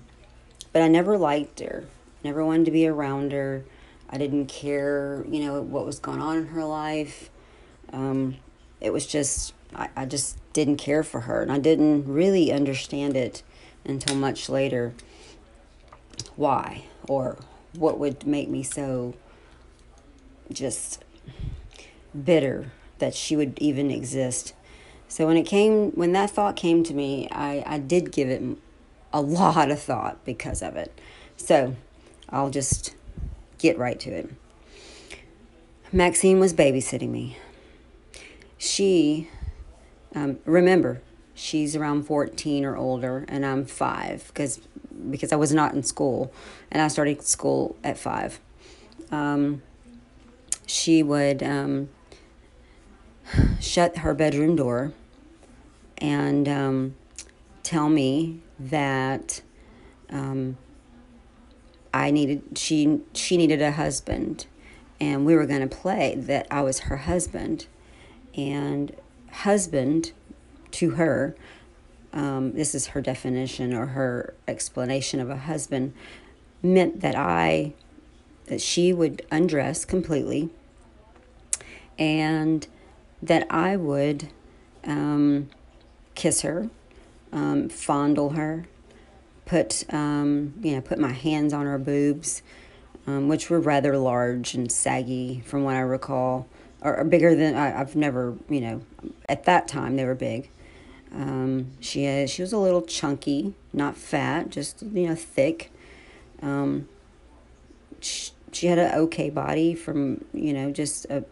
but 0.71 0.81
I 0.81 0.87
never 0.87 1.17
liked 1.17 1.59
her. 1.59 1.85
Never 2.23 2.45
wanted 2.45 2.65
to 2.65 2.71
be 2.71 2.87
around 2.87 3.31
her. 3.31 3.65
I 4.09 4.17
didn't 4.17 4.47
care, 4.47 5.25
you 5.27 5.43
know, 5.43 5.61
what 5.61 5.85
was 5.85 5.99
going 5.99 6.21
on 6.21 6.37
in 6.37 6.47
her 6.47 6.63
life. 6.63 7.29
Um, 7.91 8.37
it 8.79 8.93
was 8.93 9.05
just, 9.05 9.53
I, 9.75 9.89
I 9.95 10.05
just 10.05 10.37
didn't 10.53 10.77
care 10.77 11.03
for 11.03 11.21
her. 11.21 11.41
And 11.41 11.51
I 11.51 11.59
didn't 11.59 12.07
really 12.07 12.51
understand 12.51 13.17
it 13.17 13.43
until 13.85 14.15
much 14.15 14.49
later 14.49 14.93
why 16.35 16.85
or 17.07 17.37
what 17.73 17.99
would 17.99 18.25
make 18.25 18.49
me 18.49 18.63
so 18.63 19.13
just 20.51 21.03
bitter 22.13 22.71
that 22.99 23.13
she 23.13 23.35
would 23.35 23.57
even 23.59 23.91
exist. 23.91 24.53
So 25.07 25.27
when 25.27 25.37
it 25.37 25.43
came, 25.43 25.91
when 25.91 26.13
that 26.13 26.29
thought 26.31 26.55
came 26.55 26.83
to 26.83 26.93
me, 26.93 27.27
I, 27.31 27.63
I 27.65 27.77
did 27.79 28.11
give 28.11 28.29
it 28.29 28.41
a 29.11 29.21
lot 29.21 29.69
of 29.69 29.79
thought 29.79 30.23
because 30.25 30.61
of 30.61 30.75
it. 30.75 30.99
So 31.37 31.75
I'll 32.29 32.49
just 32.49 32.95
get 33.57 33.77
right 33.77 33.99
to 33.99 34.09
it. 34.09 34.29
Maxine 35.91 36.39
was 36.39 36.53
babysitting 36.53 37.09
me. 37.09 37.37
She, 38.57 39.29
um, 40.15 40.39
remember, 40.45 41.01
she's 41.35 41.75
around 41.75 42.03
14 42.03 42.65
or 42.65 42.75
older, 42.75 43.25
and 43.27 43.45
I'm 43.45 43.65
five 43.65 44.27
because 44.27 44.59
because 45.09 45.33
I 45.33 45.35
was 45.35 45.53
not 45.53 45.73
in 45.73 45.83
school, 45.83 46.33
and 46.71 46.81
I 46.81 46.87
started 46.87 47.21
school 47.23 47.75
at 47.83 47.97
five. 47.97 48.39
Um, 49.11 49.61
she 50.65 51.03
would 51.03 51.43
um, 51.43 51.89
shut 53.59 53.97
her 53.97 54.13
bedroom 54.13 54.55
door 54.55 54.93
and 55.97 56.47
um, 56.47 56.95
tell 57.63 57.89
me 57.89 58.41
that 58.59 59.41
um, 60.09 60.57
I 61.93 62.11
needed 62.11 62.57
she 62.57 63.01
she 63.13 63.37
needed 63.37 63.61
a 63.61 63.71
husband, 63.71 64.47
and 64.99 65.25
we 65.25 65.35
were 65.35 65.45
going 65.45 65.67
to 65.67 65.75
play 65.75 66.15
that 66.15 66.47
I 66.49 66.61
was 66.61 66.79
her 66.81 66.97
husband, 66.97 67.67
and 68.35 68.95
husband 69.31 70.11
to 70.71 70.91
her 70.91 71.35
um, 72.13 72.53
this 72.53 72.75
is 72.75 72.87
her 72.87 73.01
definition 73.01 73.73
or 73.73 73.87
her 73.87 74.35
explanation 74.47 75.19
of 75.19 75.29
a 75.29 75.35
husband, 75.35 75.93
meant 76.61 77.01
that 77.01 77.15
I, 77.15 77.73
that 78.45 78.61
she 78.61 78.93
would 78.93 79.25
undress 79.31 79.83
completely. 79.83 80.49
And 81.97 82.67
that 83.23 83.47
I 83.49 83.77
would 83.77 84.29
um, 84.85 85.49
kiss 86.13 86.41
her, 86.41 86.69
um, 87.31 87.69
fondle 87.69 88.31
her, 88.31 88.65
put, 89.45 89.85
um, 89.93 90.53
you 90.61 90.75
know, 90.75 90.81
put 90.81 90.99
my 90.99 91.11
hands 91.13 91.53
on 91.53 91.65
her 91.65 91.77
boobs, 91.77 92.43
um, 93.07 93.27
which 93.29 93.49
were 93.49 93.59
rather 93.59 93.97
large 93.97 94.53
and 94.53 94.71
saggy 94.71 95.41
from 95.45 95.63
what 95.63 95.75
I 95.75 95.79
recall, 95.79 96.47
or, 96.81 96.97
or 96.97 97.03
bigger 97.05 97.33
than 97.33 97.55
I, 97.55 97.79
I've 97.79 97.95
never, 97.95 98.35
you 98.49 98.61
know, 98.61 98.81
at 99.29 99.45
that 99.45 99.67
time 99.67 99.95
they 99.95 100.05
were 100.05 100.15
big. 100.15 100.49
Um, 101.13 101.71
she 101.79 102.03
had, 102.03 102.29
she 102.29 102.41
was 102.41 102.51
a 102.53 102.57
little 102.57 102.81
chunky, 102.81 103.53
not 103.71 103.95
fat, 103.95 104.49
just 104.49 104.81
you 104.81 105.07
know 105.07 105.15
thick. 105.15 105.71
Um, 106.41 106.89
she, 108.01 108.31
she 108.51 108.67
had 108.67 108.79
an 108.79 108.93
okay 108.95 109.29
body 109.29 109.75
from 109.75 110.25
you 110.33 110.53
know 110.53 110.71
just 110.71 111.05
a 111.05 111.23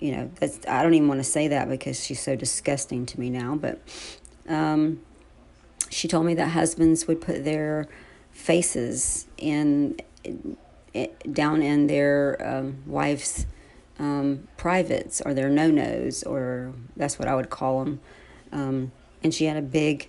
you 0.00 0.12
know 0.12 0.30
that's 0.40 0.58
I 0.66 0.82
don't 0.82 0.94
even 0.94 1.08
want 1.08 1.20
to 1.20 1.24
say 1.24 1.48
that 1.48 1.68
because 1.68 2.04
she's 2.04 2.20
so 2.20 2.34
disgusting 2.34 3.06
to 3.06 3.20
me 3.20 3.30
now. 3.30 3.54
But 3.54 3.80
um, 4.48 5.00
she 5.90 6.08
told 6.08 6.26
me 6.26 6.34
that 6.34 6.48
husbands 6.48 7.06
would 7.06 7.20
put 7.20 7.44
their 7.44 7.86
faces 8.32 9.26
in, 9.36 9.98
in 10.24 10.56
down 11.32 11.62
in 11.62 11.86
their 11.86 12.36
um, 12.44 12.82
wives' 12.86 13.46
um, 13.98 14.48
privates 14.56 15.20
or 15.20 15.34
their 15.34 15.48
no 15.48 15.70
nos, 15.70 16.22
or 16.22 16.72
that's 16.96 17.18
what 17.18 17.28
I 17.28 17.34
would 17.34 17.50
call 17.50 17.84
them. 17.84 18.00
Um, 18.52 18.92
and 19.22 19.32
she 19.32 19.44
had 19.44 19.56
a 19.56 19.62
big, 19.62 20.08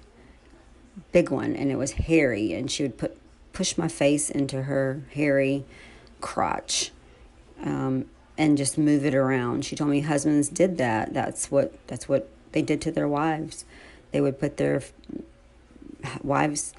big 1.11 1.29
one, 1.29 1.55
and 1.55 1.69
it 1.71 1.75
was 1.75 1.91
hairy. 1.91 2.53
And 2.53 2.71
she 2.71 2.83
would 2.83 2.97
put 2.97 3.17
push 3.53 3.77
my 3.77 3.87
face 3.87 4.29
into 4.29 4.63
her 4.63 5.03
hairy 5.13 5.65
crotch, 6.21 6.91
um, 7.63 8.05
and 8.41 8.57
just 8.57 8.75
move 8.75 9.05
it 9.05 9.13
around. 9.13 9.65
She 9.65 9.75
told 9.75 9.91
me 9.91 9.99
husbands 9.99 10.49
did 10.49 10.79
that. 10.79 11.13
That's 11.13 11.51
what 11.51 11.75
that's 11.85 12.09
what 12.09 12.27
they 12.53 12.63
did 12.63 12.81
to 12.81 12.91
their 12.91 13.07
wives. 13.07 13.65
They 14.11 14.19
would 14.19 14.39
put 14.39 14.57
their 14.57 14.81
wives 16.23 16.73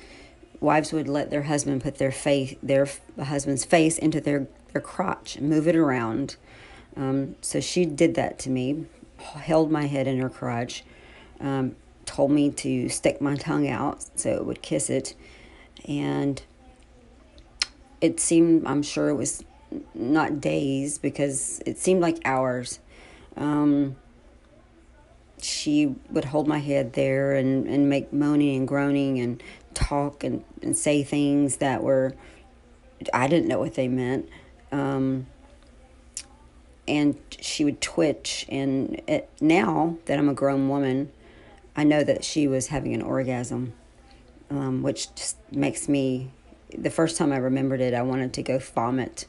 wives 0.59 0.93
would 0.93 1.09
let 1.09 1.31
their 1.31 1.43
husband 1.43 1.81
put 1.81 1.99
their 1.99 2.11
face 2.11 2.57
their 2.65 2.89
husband's 3.23 3.65
face 3.65 3.97
into 3.97 4.21
their 4.21 4.49
their 4.73 4.81
crotch 4.81 5.37
and 5.37 5.49
move 5.49 5.69
it 5.69 5.77
around. 5.77 6.35
Um, 6.97 7.37
so 7.41 7.61
she 7.61 7.85
did 7.85 8.17
that 8.17 8.41
to 8.41 8.51
me, 8.51 8.87
held 9.19 9.71
my 9.71 9.87
head 9.87 10.09
in 10.09 10.21
her 10.21 10.29
crotch, 10.29 10.83
um, 11.39 11.77
told 12.07 12.33
me 12.33 12.51
to 12.51 12.89
stick 12.89 13.21
my 13.21 13.37
tongue 13.37 13.69
out 13.69 14.05
so 14.19 14.31
it 14.31 14.45
would 14.45 14.63
kiss 14.63 14.91
it. 14.91 15.15
And 15.87 16.43
it 18.01 18.19
seemed, 18.19 18.67
I'm 18.67 18.83
sure 18.83 19.09
it 19.09 19.15
was 19.15 19.45
not 19.95 20.41
days 20.41 20.99
because 20.99 21.61
it 21.67 21.79
seemed 21.79 22.01
like 22.01 22.19
hours. 22.25 22.81
Um, 23.37 23.97
she 25.41 25.95
would 26.11 26.27
hold 26.27 26.47
my 26.47 26.59
head 26.59 26.93
there 26.93 27.35
and, 27.35 27.67
and 27.67 27.89
make 27.89 28.13
moaning 28.13 28.57
and 28.57 28.69
groaning 28.69 29.19
and 29.19 29.43
talk 29.75 30.23
and, 30.23 30.45
and 30.63 30.77
say 30.77 31.03
things 31.03 31.57
that 31.57 31.83
were, 31.83 32.15
I 33.13 33.27
didn't 33.27 33.49
know 33.49 33.59
what 33.59 33.75
they 33.75 33.89
meant. 33.89 34.29
Um, 34.71 35.27
and 36.87 37.17
she 37.41 37.65
would 37.65 37.81
twitch. 37.81 38.47
And 38.49 39.01
it, 39.07 39.29
now 39.41 39.97
that 40.07 40.19
I'm 40.19 40.29
a 40.29 40.35
grown 40.35 40.69
woman, 40.69 41.11
I 41.77 41.85
know 41.85 42.05
that 42.05 42.25
she 42.25 42.47
was 42.47 42.69
having 42.69 42.95
an 42.95 43.03
orgasm, 43.03 43.73
um, 44.51 44.83
which 44.83 45.15
just 45.15 45.37
makes 45.53 45.89
me. 45.89 46.31
The 46.77 46.91
first 46.91 47.19
time 47.19 47.33
I 47.33 47.37
remembered 47.37 47.83
it, 47.83 47.93
I 47.93 48.03
wanted 48.03 48.33
to 48.35 48.43
go 48.43 48.59
vomit. 48.59 49.27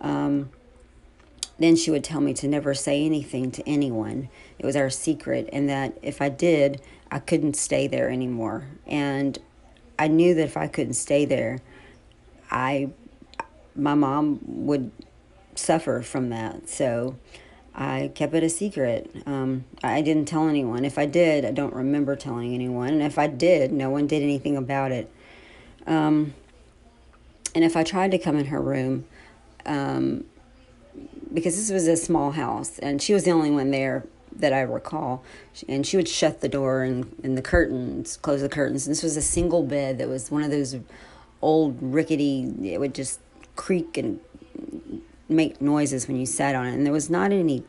Um, 0.00 0.50
then 1.58 1.76
she 1.76 1.90
would 1.90 2.04
tell 2.04 2.20
me 2.20 2.34
to 2.34 2.48
never 2.48 2.74
say 2.74 3.04
anything 3.04 3.50
to 3.52 3.66
anyone. 3.68 4.28
It 4.58 4.66
was 4.66 4.76
our 4.76 4.90
secret, 4.90 5.48
and 5.52 5.68
that 5.68 5.96
if 6.02 6.20
I 6.20 6.28
did, 6.28 6.82
I 7.10 7.18
couldn't 7.18 7.56
stay 7.56 7.86
there 7.86 8.10
anymore. 8.10 8.66
And 8.86 9.38
I 9.98 10.08
knew 10.08 10.34
that 10.34 10.42
if 10.42 10.56
I 10.56 10.66
couldn't 10.66 10.94
stay 10.94 11.24
there, 11.24 11.60
I, 12.50 12.90
my 13.74 13.94
mom 13.94 14.40
would 14.44 14.90
suffer 15.54 16.02
from 16.02 16.28
that. 16.28 16.68
So 16.68 17.16
I 17.74 18.10
kept 18.14 18.34
it 18.34 18.42
a 18.42 18.48
secret. 18.48 19.10
Um, 19.26 19.64
I 19.82 20.02
didn't 20.02 20.26
tell 20.26 20.48
anyone. 20.48 20.84
If 20.84 20.98
I 20.98 21.06
did, 21.06 21.44
I 21.44 21.52
don't 21.52 21.74
remember 21.74 22.16
telling 22.16 22.54
anyone. 22.54 22.88
And 22.88 23.02
if 23.02 23.18
I 23.18 23.26
did, 23.26 23.72
no 23.72 23.90
one 23.90 24.06
did 24.06 24.22
anything 24.22 24.56
about 24.56 24.92
it. 24.92 25.10
Um, 25.86 26.34
and 27.54 27.64
if 27.64 27.76
I 27.76 27.84
tried 27.84 28.10
to 28.10 28.18
come 28.18 28.36
in 28.36 28.46
her 28.46 28.60
room, 28.60 29.06
um, 29.66 30.24
because 31.32 31.56
this 31.56 31.70
was 31.70 31.86
a 31.86 31.96
small 31.96 32.32
house 32.32 32.78
and 32.78 33.02
she 33.02 33.12
was 33.12 33.24
the 33.24 33.30
only 33.30 33.50
one 33.50 33.70
there 33.70 34.06
that 34.38 34.52
I 34.52 34.60
recall, 34.60 35.24
and 35.68 35.86
she 35.86 35.96
would 35.96 36.08
shut 36.08 36.40
the 36.40 36.48
door 36.48 36.82
and, 36.82 37.14
and 37.22 37.36
the 37.36 37.42
curtains, 37.42 38.16
close 38.16 38.42
the 38.42 38.48
curtains. 38.48 38.86
And 38.86 38.94
this 38.94 39.02
was 39.02 39.16
a 39.16 39.22
single 39.22 39.62
bed 39.62 39.98
that 39.98 40.08
was 40.08 40.30
one 40.30 40.42
of 40.42 40.50
those 40.50 40.76
old 41.42 41.78
rickety, 41.80 42.52
it 42.62 42.78
would 42.78 42.94
just 42.94 43.20
creak 43.54 43.96
and 43.96 44.20
make 45.28 45.60
noises 45.60 46.06
when 46.06 46.16
you 46.16 46.26
sat 46.26 46.54
on 46.54 46.66
it. 46.66 46.74
And 46.74 46.84
there 46.84 46.92
was 46.92 47.10
not 47.10 47.32
any 47.32 47.64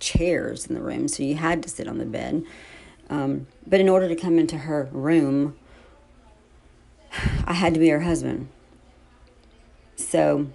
chairs 0.00 0.66
in 0.66 0.74
the 0.74 0.80
room, 0.80 1.08
so 1.08 1.22
you 1.22 1.36
had 1.36 1.62
to 1.62 1.68
sit 1.68 1.88
on 1.88 1.98
the 1.98 2.06
bed. 2.06 2.44
Um, 3.10 3.46
but 3.66 3.80
in 3.80 3.88
order 3.88 4.08
to 4.08 4.16
come 4.16 4.38
into 4.38 4.58
her 4.58 4.88
room, 4.92 5.56
I 7.44 7.54
had 7.54 7.74
to 7.74 7.80
be 7.80 7.88
her 7.88 8.00
husband. 8.00 8.48
So 9.96 10.48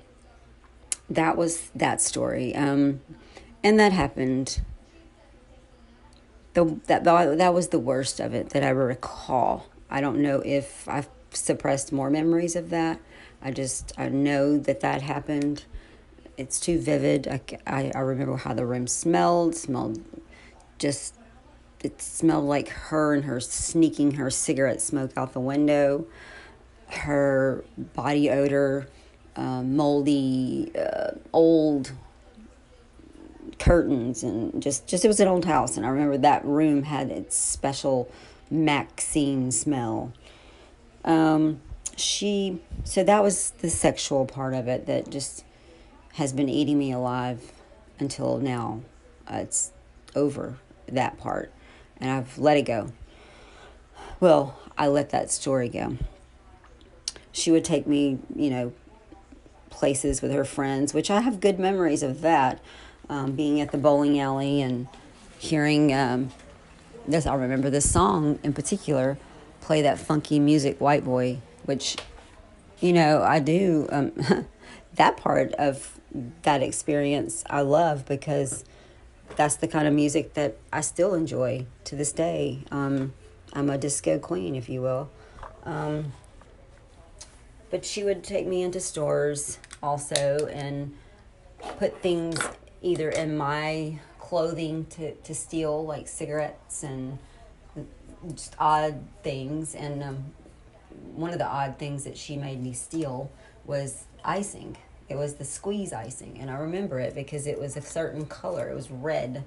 that 1.16 1.38
was 1.38 1.70
that 1.76 2.02
story. 2.02 2.56
Um, 2.56 3.02
and 3.64 3.80
that 3.80 3.92
happened. 3.92 4.62
The, 6.54 6.80
that, 6.88 7.04
that 7.04 7.54
was 7.54 7.70
the 7.70 7.80
worst 7.80 8.20
of 8.20 8.34
it 8.34 8.50
that 8.50 8.64
I 8.64 8.70
recall. 8.70 9.68
I 9.90 10.02
don't 10.02 10.20
know 10.20 10.42
if 10.46 10.88
I've 10.88 11.10
suppressed 11.32 11.92
more 11.92 12.10
memories 12.10 12.56
of 12.56 12.70
that. 12.70 13.00
I 13.42 13.52
just, 13.52 13.92
I 13.98 14.10
know 14.10 14.58
that 14.58 14.82
that 14.82 15.02
happened. 15.02 15.66
It's 16.38 16.60
too 16.60 16.80
vivid. 16.80 17.28
I, 17.28 17.42
I, 17.66 17.92
I 17.96 18.00
remember 18.00 18.38
how 18.38 18.54
the 18.54 18.66
room 18.66 18.88
smelled, 18.88 19.56
smelled 19.56 20.04
just, 20.78 21.16
it 21.84 22.02
smelled 22.02 22.46
like 22.46 22.70
her 22.70 23.14
and 23.14 23.26
her 23.26 23.40
sneaking 23.40 24.14
her 24.14 24.30
cigarette 24.30 24.82
smoke 24.82 25.12
out 25.18 25.34
the 25.34 25.40
window 25.40 26.06
her 26.94 27.64
body 27.78 28.30
odor, 28.30 28.88
uh, 29.36 29.62
moldy, 29.64 30.72
uh, 30.76 31.12
old 31.32 31.92
curtains, 33.60 34.24
and 34.24 34.62
just 34.62 34.88
just 34.88 35.06
it 35.06 35.08
was 35.08 35.20
an 35.20 35.28
old 35.28 35.46
house. 35.46 35.78
And 35.78 35.86
I 35.86 35.90
remember 35.90 36.18
that 36.18 36.46
room 36.46 36.84
had 36.84 37.10
its 37.10 37.36
special 37.36 38.10
Maxine 38.50 39.52
smell. 39.52 40.14
Um, 41.04 41.62
she 41.96 42.62
so 42.84 43.04
that 43.04 43.22
was 43.22 43.52
the 43.60 43.70
sexual 43.70 44.26
part 44.26 44.54
of 44.54 44.68
it 44.68 44.86
that 44.88 45.10
just 45.10 45.44
has 46.14 46.34
been 46.34 46.50
eating 46.50 46.78
me 46.78 46.92
alive 46.92 47.52
until 48.00 48.38
now. 48.38 48.82
Uh, 49.28 49.38
it's 49.38 49.72
over 50.16 50.58
that 50.88 51.18
part, 51.18 51.52
and 51.98 52.12
I've 52.12 52.38
let 52.38 52.58
it 52.58 52.64
go. 52.64 52.92
Well, 54.20 54.58
I 54.78 54.88
let 54.88 55.10
that 55.10 55.32
story 55.32 55.70
go 55.70 55.98
she 57.34 57.52
would 57.52 57.66
take 57.66 57.86
me, 57.86 58.20
you 58.36 58.50
know, 58.50 58.72
places 59.84 60.22
with 60.22 60.32
her 60.32 60.46
friends, 60.46 60.94
which 60.94 61.12
I 61.12 61.20
have 61.20 61.42
good 61.42 61.60
memories 61.60 62.04
of 62.04 62.22
that. 62.22 62.62
Um, 63.10 63.34
being 63.34 63.60
at 63.60 63.74
the 63.74 63.78
bowling 63.78 64.18
alley 64.18 64.62
and 64.62 64.88
hearing 65.38 65.94
um, 65.94 66.32
this, 67.06 67.26
I 67.26 67.36
remember 67.36 67.70
this 67.70 67.92
song 67.92 68.40
in 68.44 68.54
particular, 68.54 69.18
play 69.60 69.82
that 69.82 70.00
funky 70.00 70.40
music, 70.40 70.80
White 70.80 71.04
Boy, 71.04 71.40
which, 71.66 71.98
you 72.80 72.94
know, 72.94 73.24
I 73.24 73.40
do. 73.40 73.90
Um, 73.92 74.14
that 74.94 75.18
part 75.18 75.52
of 75.56 76.00
that 76.44 76.64
experience 76.64 77.44
I 77.50 77.60
love 77.60 78.06
because 78.06 78.64
that's 79.36 79.58
the 79.58 79.68
kind 79.68 79.86
of 79.86 79.94
music 79.94 80.34
that 80.36 80.56
I 80.72 80.80
still 80.80 81.14
enjoy 81.14 81.66
to 81.84 81.98
this 81.98 82.14
day. 82.14 82.64
Um, 82.72 83.12
I'm 83.52 83.70
a 83.70 83.78
disco 83.78 84.18
queen, 84.18 84.56
if 84.56 84.70
you 84.70 84.82
will. 84.82 85.10
Um, 85.66 86.14
but 87.70 87.84
she 87.84 88.06
would 88.06 88.24
take 88.24 88.48
me 88.48 88.62
into 88.62 88.80
stores 88.80 89.58
also 89.84 90.48
and 90.52 90.96
put 91.78 92.02
things 92.02 92.40
either 92.82 93.10
in 93.10 93.38
my 93.38 94.00
clothing 94.20 94.86
to, 94.86 95.14
to 95.16 95.36
steal, 95.36 95.86
like 95.86 96.08
cigarettes 96.08 96.84
and 96.84 97.20
just 98.34 98.56
odd 98.60 99.04
things. 99.22 99.76
And 99.76 100.02
um, 100.02 100.26
one 101.14 101.32
of 101.32 101.38
the 101.38 101.46
odd 101.46 101.78
things 101.78 102.04
that 102.06 102.18
she 102.18 102.38
made 102.38 102.62
me 102.62 102.74
steal 102.74 103.30
was 103.66 104.06
icing. 104.24 104.78
It 105.10 105.16
was 105.16 105.36
the 105.36 105.46
squeeze 105.46 105.94
icing. 105.94 106.40
And 106.40 106.50
I 106.50 106.56
remember 106.56 107.00
it 107.00 107.14
because 107.14 107.46
it 107.46 107.60
was 107.60 107.78
a 107.78 107.82
certain 107.82 108.26
color, 108.26 108.70
it 108.70 108.76
was 108.76 108.90
red. 108.90 109.44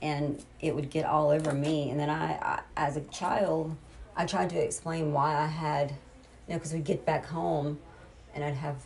And 0.00 0.42
it 0.60 0.74
would 0.74 0.90
get 0.90 1.06
all 1.06 1.30
over 1.30 1.52
me. 1.52 1.90
And 1.90 1.98
then 1.98 2.10
I, 2.10 2.32
I 2.34 2.60
as 2.76 2.96
a 2.96 3.02
child, 3.02 3.76
I 4.16 4.26
tried 4.26 4.50
to 4.50 4.58
explain 4.58 5.12
why 5.12 5.34
I 5.36 5.46
had 5.46 5.90
you 6.46 6.52
know, 6.52 6.54
because 6.54 6.72
we'd 6.72 6.84
get 6.84 7.04
back 7.06 7.26
home 7.26 7.78
and 8.34 8.44
I'd 8.44 8.54
have 8.54 8.76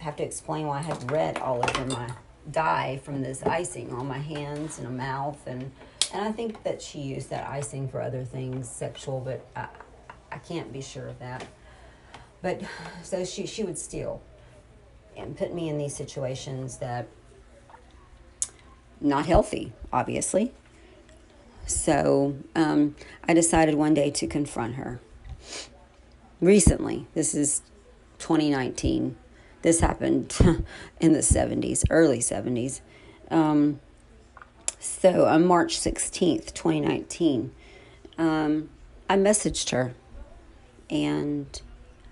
have 0.00 0.16
to 0.16 0.22
explain 0.22 0.66
why 0.66 0.78
I 0.78 0.82
had 0.82 1.10
red 1.10 1.38
all 1.38 1.58
over 1.58 1.86
my 1.86 2.10
dye 2.50 3.00
from 3.04 3.22
this 3.22 3.42
icing 3.42 3.92
on 3.92 4.08
my 4.08 4.18
hands 4.18 4.78
and 4.78 4.86
a 4.86 4.90
mouth 4.90 5.46
and 5.46 5.70
and 6.12 6.24
I 6.24 6.32
think 6.32 6.64
that 6.64 6.82
she 6.82 6.98
used 6.98 7.30
that 7.30 7.48
icing 7.48 7.88
for 7.88 8.02
other 8.02 8.24
things 8.24 8.68
sexual, 8.68 9.20
but 9.20 9.46
I 9.54 9.68
I 10.32 10.38
can't 10.38 10.72
be 10.72 10.80
sure 10.80 11.08
of 11.08 11.18
that. 11.18 11.44
But 12.42 12.62
so 13.02 13.24
she 13.24 13.46
she 13.46 13.62
would 13.62 13.78
steal 13.78 14.22
and 15.16 15.36
put 15.36 15.54
me 15.54 15.68
in 15.68 15.78
these 15.78 15.94
situations 15.94 16.78
that 16.78 17.08
not 19.00 19.26
healthy, 19.26 19.72
obviously. 19.92 20.52
So 21.66 22.36
um, 22.54 22.96
I 23.28 23.34
decided 23.34 23.74
one 23.74 23.94
day 23.94 24.10
to 24.10 24.26
confront 24.26 24.74
her 24.74 25.00
recently. 26.40 27.06
This 27.14 27.34
is 27.34 27.62
2019. 28.18 29.16
This 29.62 29.80
happened 29.80 30.36
in 31.00 31.12
the 31.12 31.20
70s, 31.20 31.84
early 31.90 32.18
70s. 32.18 32.80
Um, 33.30 33.80
so 34.78 35.26
on 35.26 35.46
March 35.46 35.78
16th, 35.78 36.54
2019, 36.54 37.52
um, 38.18 38.70
I 39.08 39.16
messaged 39.16 39.70
her 39.70 39.94
and 40.88 41.60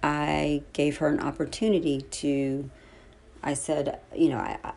I 0.03 0.63
gave 0.73 0.99
her 0.99 1.09
an 1.09 1.21
opportunity 1.21 2.01
to. 2.01 2.71
I 3.43 3.55
said, 3.55 4.01
you 4.15 4.29
know, 4.29 4.39
I, 4.39 4.73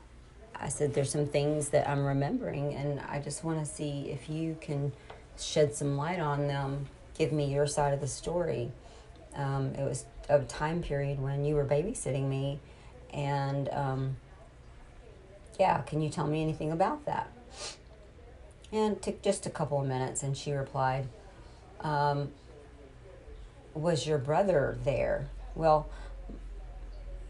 I 0.55 0.69
said, 0.69 0.93
there's 0.93 1.11
some 1.11 1.25
things 1.25 1.69
that 1.69 1.89
I'm 1.89 2.05
remembering, 2.05 2.73
and 2.75 2.99
I 3.01 3.19
just 3.19 3.43
want 3.43 3.59
to 3.59 3.65
see 3.65 4.09
if 4.09 4.29
you 4.29 4.57
can 4.61 4.91
shed 5.37 5.73
some 5.73 5.97
light 5.97 6.19
on 6.19 6.47
them. 6.47 6.87
Give 7.17 7.31
me 7.31 7.51
your 7.51 7.67
side 7.67 7.93
of 7.93 8.01
the 8.01 8.07
story. 8.07 8.71
Um, 9.35 9.73
it 9.75 9.83
was 9.83 10.05
a 10.29 10.39
time 10.39 10.81
period 10.81 11.21
when 11.21 11.45
you 11.45 11.55
were 11.55 11.65
babysitting 11.65 12.27
me, 12.27 12.59
and 13.13 13.69
um, 13.69 14.15
yeah, 15.59 15.81
can 15.81 16.01
you 16.01 16.09
tell 16.09 16.27
me 16.27 16.41
anything 16.41 16.71
about 16.71 17.05
that? 17.05 17.31
And 18.71 18.93
it 18.93 19.01
took 19.01 19.21
just 19.21 19.45
a 19.45 19.49
couple 19.49 19.81
of 19.81 19.87
minutes, 19.87 20.23
and 20.23 20.35
she 20.35 20.53
replied, 20.53 21.07
um, 21.81 22.31
Was 23.73 24.07
your 24.07 24.17
brother 24.17 24.77
there? 24.83 25.27
Well, 25.55 25.89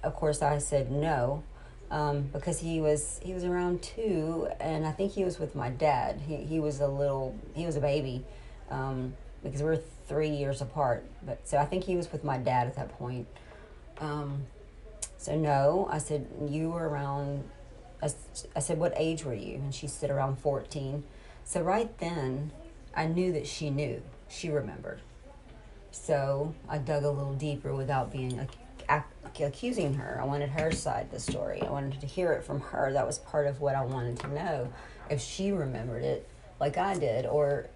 of 0.04 0.15
course, 0.15 0.41
I 0.41 0.58
said 0.60 0.91
no. 0.91 1.43
Um, 1.89 2.21
because 2.32 2.62
he 2.62 2.80
was 2.80 3.19
he 3.21 3.34
was 3.34 3.43
around 3.43 3.82
two, 3.82 4.47
and 4.62 4.88
I 4.88 4.93
think 4.93 5.12
he 5.12 5.25
was 5.25 5.39
with 5.39 5.56
my 5.56 5.69
dad. 5.69 6.21
He 6.25 6.38
he 6.38 6.58
was 6.58 6.80
a 6.80 6.88
little 6.88 7.36
he 7.54 7.65
was 7.65 7.75
a 7.75 7.82
baby, 7.82 8.23
um, 8.69 9.13
because 9.43 9.62
we're 9.62 9.82
three 10.12 10.30
years 10.30 10.62
apart. 10.62 11.06
But 11.26 11.47
so 11.47 11.58
I 11.58 11.65
think 11.65 11.86
he 11.86 11.95
was 11.95 12.12
with 12.12 12.26
my 12.26 12.38
dad 12.38 12.67
at 12.67 12.76
that 12.76 12.89
point. 13.00 13.28
Um, 14.00 14.45
so 15.17 15.38
no, 15.38 15.88
I 15.89 16.00
said 16.00 16.28
you 16.50 16.71
were 16.71 16.89
around. 16.89 17.50
I, 18.04 18.10
I 18.56 18.60
said 18.60 18.78
what 18.78 18.93
age 18.97 19.24
were 19.24 19.34
you? 19.34 19.56
And 19.56 19.74
she 19.74 19.88
said 19.88 20.10
around 20.10 20.38
fourteen. 20.39 21.06
So 21.45 21.62
right 21.62 21.97
then, 22.00 22.52
I 22.93 23.06
knew 23.06 23.32
that 23.32 23.47
she 23.47 23.69
knew. 23.69 24.02
She 24.28 24.50
remembered. 24.50 25.00
So 25.91 26.54
I 26.67 26.78
dug 26.78 27.04
a 27.04 27.10
little 27.10 27.34
deeper 27.34 27.74
without 27.74 28.12
being 28.12 28.47
accusing 29.39 29.93
her. 29.93 30.19
I 30.21 30.26
wanted 30.26 30.50
her 30.50 30.71
side 30.71 31.06
of 31.06 31.12
the 31.12 31.19
story. 31.19 31.62
I 31.62 31.69
wanted 31.69 32.02
to 32.02 32.08
hear 32.08 32.34
it 32.34 32.43
from 32.43 32.60
her. 32.60 32.91
That 32.91 33.08
was 33.08 33.19
part 33.19 33.47
of 33.47 33.62
what 33.62 33.76
I 33.76 33.86
wanted 33.86 34.19
to 34.19 34.28
know. 34.28 34.74
If 35.10 35.21
she 35.21 35.52
remembered 35.52 36.04
it 36.04 36.28
like 36.60 36.78
I 36.78 36.97
did, 36.97 37.26
or 37.26 37.69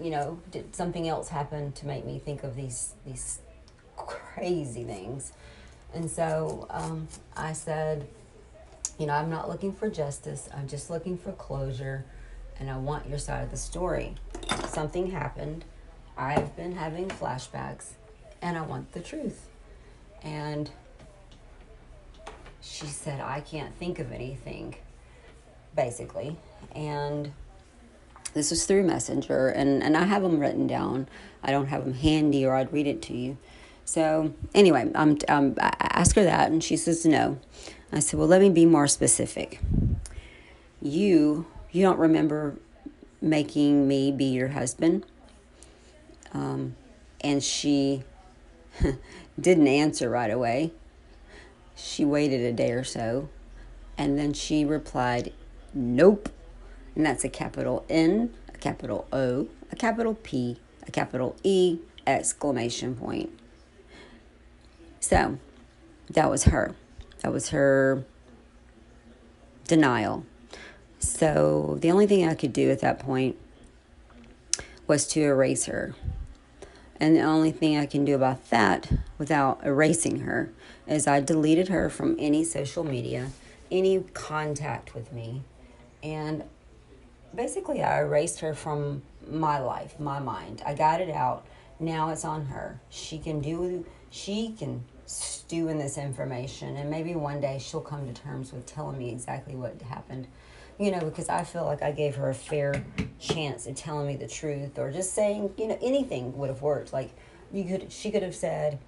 you 0.00 0.10
know, 0.10 0.40
did 0.50 0.74
something 0.74 1.08
else 1.08 1.28
happen 1.28 1.72
to 1.72 1.86
make 1.86 2.04
me 2.04 2.18
think 2.18 2.44
of 2.44 2.56
these 2.56 2.94
these 3.06 3.40
crazy 3.96 4.84
things? 4.84 5.32
And 5.94 6.10
so 6.10 6.66
um, 6.70 7.08
I 7.36 7.52
said, 7.52 8.06
you 8.98 9.06
know, 9.06 9.14
I'm 9.14 9.30
not 9.30 9.48
looking 9.48 9.72
for 9.72 9.88
justice. 9.88 10.48
I'm 10.54 10.68
just 10.68 10.90
looking 10.90 11.16
for 11.16 11.32
closure, 11.32 12.04
and 12.58 12.70
I 12.70 12.76
want 12.76 13.08
your 13.08 13.18
side 13.18 13.44
of 13.44 13.50
the 13.50 13.56
story. 13.56 14.14
Something 14.66 15.10
happened. 15.10 15.64
I've 16.16 16.54
been 16.56 16.72
having 16.72 17.08
flashbacks, 17.08 17.92
and 18.42 18.58
I 18.58 18.62
want 18.62 18.92
the 18.92 19.00
truth. 19.00 19.48
And 20.22 20.70
she 22.60 22.86
said, 22.86 23.20
I 23.20 23.40
can't 23.40 23.74
think 23.76 23.98
of 23.98 24.12
anything, 24.12 24.74
basically. 25.74 26.36
And 26.72 27.32
this 28.38 28.50
was 28.52 28.64
through 28.66 28.84
Messenger, 28.84 29.48
and, 29.48 29.82
and 29.82 29.96
I 29.96 30.04
have 30.04 30.22
them 30.22 30.38
written 30.38 30.68
down. 30.68 31.08
I 31.42 31.50
don't 31.50 31.66
have 31.66 31.84
them 31.84 31.94
handy, 31.94 32.46
or 32.46 32.54
I'd 32.54 32.72
read 32.72 32.86
it 32.86 33.02
to 33.02 33.12
you. 33.12 33.36
So 33.84 34.32
anyway, 34.54 34.92
I'm, 34.94 35.18
um, 35.28 35.56
I 35.60 35.74
asked 35.80 36.14
her 36.14 36.22
that, 36.22 36.52
and 36.52 36.62
she 36.62 36.76
says 36.76 37.04
no. 37.04 37.40
I 37.92 37.98
said, 37.98 38.16
well, 38.16 38.28
let 38.28 38.40
me 38.40 38.48
be 38.48 38.64
more 38.64 38.86
specific. 38.86 39.60
You 40.80 41.46
you 41.72 41.82
don't 41.82 41.98
remember 41.98 42.56
making 43.20 43.88
me 43.88 44.12
be 44.12 44.26
your 44.26 44.48
husband, 44.48 45.04
um, 46.32 46.76
and 47.20 47.42
she 47.42 48.04
didn't 49.40 49.66
answer 49.66 50.08
right 50.08 50.30
away. 50.30 50.72
She 51.74 52.04
waited 52.04 52.42
a 52.42 52.52
day 52.52 52.70
or 52.70 52.84
so, 52.84 53.28
and 53.96 54.16
then 54.16 54.32
she 54.32 54.64
replied, 54.64 55.32
"Nope." 55.74 56.28
And 56.98 57.06
that's 57.06 57.22
a 57.22 57.28
capital 57.28 57.86
N, 57.88 58.34
a 58.52 58.58
capital 58.58 59.06
O, 59.12 59.46
a 59.70 59.76
capital 59.76 60.14
P, 60.14 60.58
a 60.86 60.90
capital 60.90 61.36
E, 61.44 61.78
exclamation 62.08 62.96
point. 62.96 63.30
So 64.98 65.38
that 66.10 66.28
was 66.28 66.44
her. 66.44 66.74
That 67.20 67.32
was 67.32 67.50
her 67.50 68.04
denial. 69.68 70.26
So 70.98 71.78
the 71.80 71.92
only 71.92 72.08
thing 72.08 72.26
I 72.26 72.34
could 72.34 72.52
do 72.52 72.68
at 72.70 72.80
that 72.80 72.98
point 72.98 73.36
was 74.88 75.06
to 75.08 75.22
erase 75.22 75.66
her. 75.66 75.94
And 76.98 77.14
the 77.14 77.22
only 77.22 77.52
thing 77.52 77.78
I 77.78 77.86
can 77.86 78.04
do 78.04 78.16
about 78.16 78.50
that 78.50 78.90
without 79.18 79.64
erasing 79.64 80.20
her 80.20 80.50
is 80.88 81.06
I 81.06 81.20
deleted 81.20 81.68
her 81.68 81.88
from 81.90 82.16
any 82.18 82.42
social 82.42 82.82
media, 82.82 83.30
any 83.70 84.00
contact 84.14 84.96
with 84.96 85.12
me. 85.12 85.42
And 86.02 86.42
basically, 87.34 87.82
I 87.82 88.00
erased 88.00 88.40
her 88.40 88.54
from 88.54 89.02
my 89.26 89.58
life, 89.58 89.98
my 90.00 90.18
mind. 90.18 90.62
I 90.64 90.74
got 90.74 91.00
it 91.00 91.10
out. 91.10 91.46
Now 91.80 92.10
it's 92.10 92.24
on 92.24 92.46
her. 92.46 92.80
She 92.90 93.18
can 93.18 93.40
do, 93.40 93.84
she 94.10 94.54
can 94.58 94.84
stew 95.06 95.68
in 95.68 95.78
this 95.78 95.96
information, 95.96 96.76
and 96.76 96.90
maybe 96.90 97.14
one 97.14 97.40
day 97.40 97.58
she'll 97.58 97.80
come 97.80 98.06
to 98.12 98.20
terms 98.20 98.52
with 98.52 98.66
telling 98.66 98.98
me 98.98 99.10
exactly 99.10 99.54
what 99.54 99.80
happened. 99.82 100.26
You 100.78 100.92
know, 100.92 101.00
because 101.00 101.28
I 101.28 101.42
feel 101.42 101.64
like 101.64 101.82
I 101.82 101.90
gave 101.90 102.14
her 102.16 102.30
a 102.30 102.34
fair 102.34 102.84
chance 103.18 103.66
at 103.66 103.76
telling 103.76 104.06
me 104.06 104.16
the 104.16 104.28
truth, 104.28 104.78
or 104.78 104.90
just 104.90 105.14
saying, 105.14 105.52
you 105.56 105.68
know, 105.68 105.78
anything 105.82 106.36
would 106.38 106.50
have 106.50 106.62
worked. 106.62 106.92
Like, 106.92 107.10
you 107.52 107.64
could, 107.64 107.90
she 107.90 108.10
could 108.10 108.22
have 108.22 108.34
said, 108.34 108.78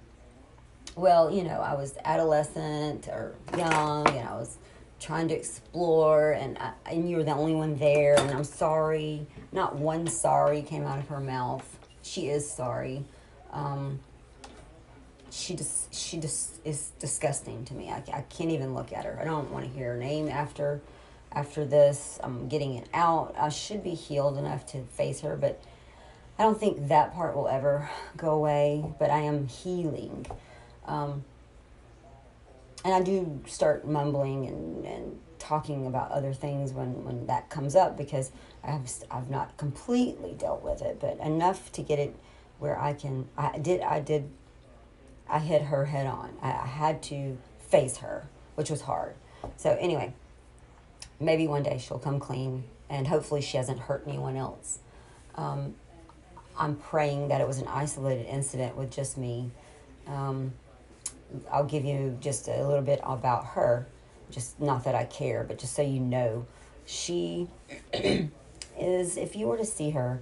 well, 0.95 1.31
you 1.31 1.43
know, 1.43 1.59
I 1.59 1.75
was 1.75 1.97
adolescent 2.05 3.07
or 3.07 3.35
young, 3.57 4.07
and 4.07 4.27
I 4.27 4.35
was 4.35 4.57
trying 5.01 5.27
to 5.27 5.35
explore, 5.35 6.31
and 6.31 6.57
I, 6.59 6.73
and 6.85 7.09
you 7.09 7.17
were 7.17 7.23
the 7.23 7.33
only 7.33 7.55
one 7.55 7.75
there, 7.75 8.17
and 8.17 8.29
I'm 8.31 8.43
sorry. 8.43 9.25
Not 9.51 9.75
one 9.75 10.07
sorry 10.07 10.61
came 10.61 10.85
out 10.85 10.99
of 10.99 11.07
her 11.09 11.19
mouth. 11.19 11.65
She 12.03 12.29
is 12.29 12.49
sorry. 12.49 13.03
Um, 13.51 13.99
she 15.31 15.55
just 15.55 15.93
she 15.93 16.19
just 16.19 16.59
is 16.63 16.91
disgusting 16.99 17.65
to 17.65 17.73
me. 17.73 17.89
I, 17.89 18.03
I 18.13 18.21
can't 18.29 18.51
even 18.51 18.75
look 18.75 18.93
at 18.93 19.05
her. 19.05 19.17
I 19.19 19.25
don't 19.25 19.51
want 19.51 19.65
to 19.65 19.71
hear 19.71 19.93
her 19.93 19.99
name 19.99 20.29
after 20.29 20.81
after 21.31 21.65
this. 21.65 22.19
I'm 22.23 22.47
getting 22.47 22.75
it 22.75 22.87
out. 22.93 23.35
I 23.37 23.49
should 23.49 23.83
be 23.83 23.95
healed 23.95 24.37
enough 24.37 24.65
to 24.67 24.83
face 24.83 25.21
her, 25.21 25.35
but 25.35 25.61
I 26.37 26.43
don't 26.43 26.59
think 26.59 26.89
that 26.89 27.13
part 27.13 27.35
will 27.35 27.47
ever 27.47 27.89
go 28.17 28.31
away. 28.31 28.85
But 28.99 29.09
I 29.09 29.21
am 29.21 29.47
healing. 29.47 30.27
Um, 30.85 31.23
and 32.83 32.93
I 32.93 33.01
do 33.01 33.41
start 33.45 33.87
mumbling 33.87 34.47
and, 34.47 34.85
and 34.85 35.19
talking 35.39 35.87
about 35.87 36.11
other 36.11 36.33
things 36.33 36.71
when, 36.71 37.03
when 37.03 37.27
that 37.27 37.49
comes 37.49 37.75
up 37.75 37.97
because 37.97 38.31
I 38.63 38.71
have 38.71 38.89
I've 39.09 39.29
not 39.29 39.57
completely 39.57 40.33
dealt 40.37 40.63
with 40.63 40.81
it, 40.81 40.99
but 40.99 41.19
enough 41.19 41.71
to 41.73 41.81
get 41.81 41.99
it 41.99 42.15
where 42.59 42.79
I 42.79 42.93
can. 42.93 43.27
I 43.37 43.57
did 43.57 43.81
I 43.81 43.99
did. 43.99 44.29
I 45.27 45.39
hit 45.39 45.63
her 45.63 45.85
head 45.85 46.07
on. 46.07 46.31
I, 46.41 46.51
I 46.51 46.67
had 46.67 47.01
to 47.03 47.37
face 47.59 47.97
her, 47.97 48.27
which 48.55 48.69
was 48.69 48.81
hard. 48.81 49.15
So 49.57 49.75
anyway, 49.79 50.13
maybe 51.19 51.47
one 51.47 51.63
day 51.63 51.77
she'll 51.77 51.99
come 51.99 52.19
clean, 52.19 52.65
and 52.89 53.07
hopefully 53.07 53.41
she 53.41 53.57
hasn't 53.57 53.79
hurt 53.79 54.03
anyone 54.07 54.35
else. 54.35 54.79
Um, 55.35 55.75
I'm 56.57 56.75
praying 56.75 57.29
that 57.29 57.41
it 57.41 57.47
was 57.47 57.57
an 57.59 57.67
isolated 57.67 58.27
incident 58.27 58.75
with 58.77 58.91
just 58.91 59.17
me. 59.17 59.51
Um, 60.05 60.53
I'll 61.51 61.65
give 61.65 61.85
you 61.85 62.17
just 62.19 62.47
a 62.47 62.65
little 62.65 62.83
bit 62.83 62.99
about 63.03 63.45
her. 63.47 63.87
Just 64.29 64.59
not 64.59 64.83
that 64.85 64.95
I 64.95 65.05
care, 65.05 65.43
but 65.43 65.59
just 65.59 65.73
so 65.73 65.81
you 65.81 65.99
know, 65.99 66.45
she 66.85 67.47
is. 68.79 69.17
If 69.17 69.35
you 69.35 69.47
were 69.47 69.57
to 69.57 69.65
see 69.65 69.91
her, 69.91 70.21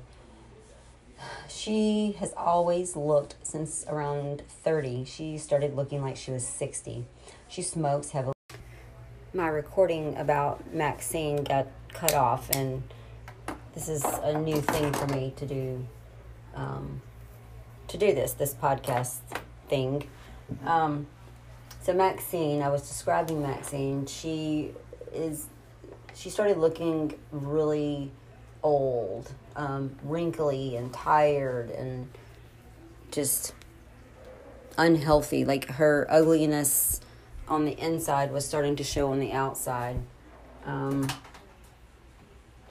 she 1.48 2.16
has 2.20 2.34
always 2.36 2.96
looked 2.96 3.36
since 3.44 3.86
around 3.88 4.44
30. 4.48 5.06
She 5.06 5.38
started 5.38 5.76
looking 5.76 6.02
like 6.02 6.16
she 6.16 6.32
was 6.32 6.46
60. 6.46 7.06
She 7.48 7.62
smokes 7.62 8.12
heavily. 8.12 8.34
My 9.34 9.48
recording 9.48 10.18
about 10.18 10.74
Maxine 10.74 11.44
got 11.44 11.68
cut 11.94 12.16
off, 12.16 12.50
and 12.52 12.84
this 13.74 13.88
is 13.88 14.04
a 14.04 14.40
new 14.40 14.60
thing 14.62 14.92
for 14.94 15.08
me 15.08 15.34
to 15.36 15.46
do. 15.46 15.86
Um, 16.56 17.02
to 17.88 17.98
do 17.98 18.14
this, 18.14 18.34
this 18.34 18.54
podcast 18.54 19.18
thing. 19.68 20.08
Um, 20.66 21.08
so 21.82 21.94
Maxine, 21.94 22.62
I 22.62 22.70
was 22.70 22.82
describing 22.88 23.42
Maxine. 23.42 24.06
She 24.06 24.74
is, 25.14 25.48
she 26.14 26.30
started 26.30 26.58
looking 26.58 27.18
really 27.32 28.12
old, 28.62 29.32
um, 29.56 29.96
wrinkly 30.04 30.76
and 30.76 30.94
tired 30.94 31.72
and 31.72 32.10
just 33.12 33.54
unhealthy. 34.78 35.46
Like 35.46 35.70
her 35.72 36.08
ugliness 36.10 37.02
on 37.48 37.66
the 37.66 37.78
inside 37.80 38.32
was 38.32 38.46
starting 38.46 38.76
to 38.76 38.84
show 38.84 39.12
on 39.12 39.20
the 39.20 39.32
outside. 39.32 39.98
Um, 40.66 41.08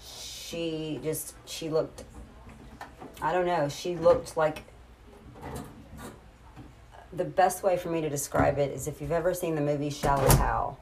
she 0.01 1.01
just, 1.03 1.35
she 1.47 1.69
looked, 1.69 2.05
I 3.21 3.33
don't 3.33 3.47
know, 3.47 3.69
she 3.69 3.97
looked 3.97 4.37
like 4.37 4.63
the 7.13 7.25
best 7.25 7.63
way 7.63 7.77
for 7.77 7.89
me 7.89 8.01
to 8.01 8.11
describe 8.11 8.59
it 8.59 8.73
is 8.73 8.87
if 8.87 9.01
you've 9.01 9.13
ever 9.13 9.35
seen 9.35 9.55
the 9.55 9.61
movie 9.61 9.91
Shallow 9.91 10.29
Hal, 10.37 10.79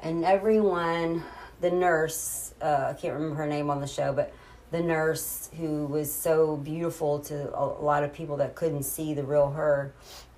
and 0.00 0.24
everyone, 0.24 1.24
the 1.60 1.70
nurse, 1.70 2.54
uh, 2.62 2.86
I 2.90 2.92
can't 2.94 3.14
remember 3.14 3.36
her 3.36 3.46
name 3.46 3.70
on 3.70 3.80
the 3.80 3.86
show, 3.86 4.12
but 4.12 4.32
the 4.70 4.80
nurse 4.80 5.50
who 5.58 5.86
was 5.86 6.12
so 6.12 6.56
beautiful 6.56 7.18
to 7.20 7.58
a 7.58 7.82
lot 7.82 8.04
of 8.04 8.12
people 8.12 8.36
that 8.38 8.54
couldn't 8.54 8.84
see 8.84 9.14
the 9.14 9.24
real 9.24 9.50
her, 9.50 9.92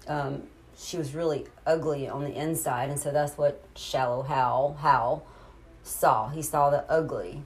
um, 0.09 0.45
she 0.77 0.97
was 0.97 1.15
really 1.15 1.47
ugly 1.67 2.09
on 2.09 2.25
the 2.25 2.33
inside, 2.33 2.89
and 2.89 2.99
so 2.99 3.11
that's 3.13 3.37
what 3.37 3.63
Shallow 3.77 4.23
Hal 4.23 4.79
Hal 4.81 5.25
saw. 5.83 6.31
He 6.31 6.43
saw 6.43 6.71
the 6.71 6.91
ugly. 6.91 7.43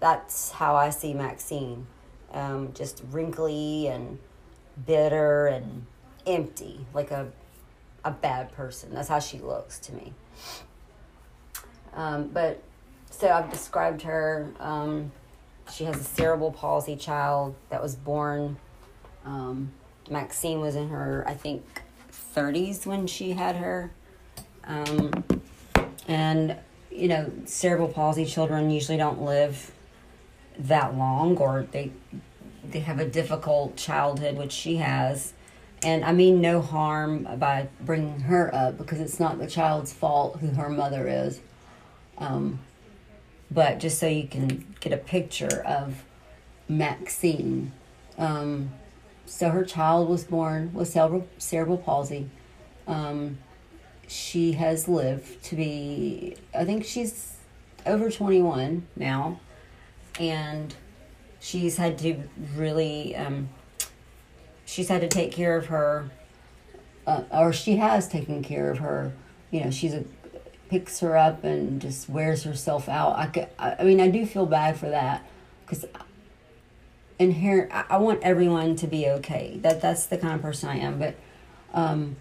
That's 0.00 0.52
how 0.52 0.76
I 0.76 0.90
see 0.90 1.14
Maxine, 1.14 1.86
um, 2.32 2.72
just 2.74 3.02
wrinkly 3.10 3.88
and 3.88 4.18
bitter 4.86 5.46
and 5.46 5.86
empty, 6.28 6.86
like 6.94 7.10
a 7.10 7.32
a 8.04 8.10
bad 8.10 8.52
person. 8.52 8.94
That's 8.94 9.08
how 9.08 9.18
she 9.18 9.38
looks 9.38 9.78
to 9.80 9.92
me. 9.92 10.12
Um, 11.94 12.28
but 12.28 12.62
so 13.10 13.28
I've 13.28 13.50
described 13.50 14.02
her. 14.02 14.52
Um, 14.60 15.10
she 15.72 15.84
has 15.84 15.96
a 16.00 16.04
cerebral 16.04 16.52
palsy 16.52 16.96
child 16.96 17.54
that 17.70 17.82
was 17.82 17.96
born. 17.96 18.56
Um, 19.24 19.72
Maxine 20.10 20.60
was 20.60 20.76
in 20.76 20.88
her, 20.88 21.24
I 21.26 21.34
think, 21.34 21.82
30s 22.34 22.86
when 22.86 23.06
she 23.06 23.32
had 23.32 23.56
her. 23.56 23.90
Um, 24.64 25.24
and, 26.06 26.56
you 26.90 27.08
know, 27.08 27.30
cerebral 27.44 27.88
palsy 27.88 28.24
children 28.24 28.70
usually 28.70 28.96
don't 28.96 29.22
live 29.22 29.72
that 30.58 30.96
long 30.96 31.36
or 31.36 31.66
they 31.70 31.92
they 32.64 32.80
have 32.80 32.98
a 32.98 33.06
difficult 33.06 33.76
childhood, 33.76 34.36
which 34.36 34.52
she 34.52 34.76
has. 34.76 35.32
And 35.82 36.04
I 36.04 36.12
mean 36.12 36.40
no 36.40 36.60
harm 36.60 37.28
by 37.38 37.68
bringing 37.80 38.20
her 38.20 38.52
up 38.54 38.78
because 38.78 39.00
it's 39.00 39.20
not 39.20 39.38
the 39.38 39.46
child's 39.46 39.92
fault 39.92 40.38
who 40.40 40.48
her 40.48 40.68
mother 40.68 41.06
is. 41.06 41.40
Um, 42.18 42.58
but 43.50 43.78
just 43.78 43.98
so 43.98 44.06
you 44.06 44.26
can 44.26 44.74
get 44.80 44.92
a 44.92 44.96
picture 44.96 45.62
of 45.64 46.04
Maxine. 46.68 47.72
Um, 48.18 48.72
so 49.24 49.50
her 49.50 49.64
child 49.64 50.08
was 50.08 50.24
born 50.24 50.72
with 50.74 50.88
cerebral, 50.88 51.28
cerebral 51.38 51.78
palsy. 51.78 52.28
Um, 52.86 53.38
she 54.06 54.52
has 54.52 54.88
lived 54.88 55.42
to 55.44 55.56
be, 55.56 56.36
I 56.54 56.64
think 56.64 56.84
she's 56.84 57.36
over 57.86 58.10
21 58.10 58.86
now. 58.96 59.40
And 60.18 60.74
she's 61.40 61.76
had 61.76 61.98
to 61.98 62.22
really 62.56 63.14
um, 63.14 63.48
she's 64.68 64.88
had 64.88 65.00
to 65.00 65.08
take 65.08 65.32
care 65.32 65.56
of 65.56 65.66
her, 65.66 66.10
uh, 67.06 67.22
or 67.32 67.52
she 67.52 67.76
has 67.76 68.06
taken 68.06 68.42
care 68.42 68.70
of 68.70 68.78
her. 68.78 69.12
You 69.50 69.64
know, 69.64 69.70
she's 69.70 69.94
a 69.94 70.04
picks 70.68 71.00
her 71.00 71.16
up 71.16 71.42
and 71.44 71.80
just 71.80 72.08
wears 72.10 72.42
herself 72.42 72.88
out. 72.88 73.16
I 73.16 73.26
could, 73.26 73.48
I 73.58 73.82
mean, 73.82 74.00
I 74.00 74.08
do 74.10 74.26
feel 74.26 74.44
bad 74.44 74.76
for 74.76 74.90
that 74.90 75.26
because 75.64 75.86
inherent. 77.18 77.72
I 77.72 77.96
want 77.96 78.22
everyone 78.22 78.76
to 78.76 78.86
be 78.86 79.08
okay. 79.08 79.58
That 79.62 79.80
that's 79.80 80.06
the 80.06 80.18
kind 80.18 80.34
of 80.34 80.42
person 80.42 80.68
I 80.68 80.76
am. 80.76 80.98
But, 80.98 81.16
um, 81.72 82.16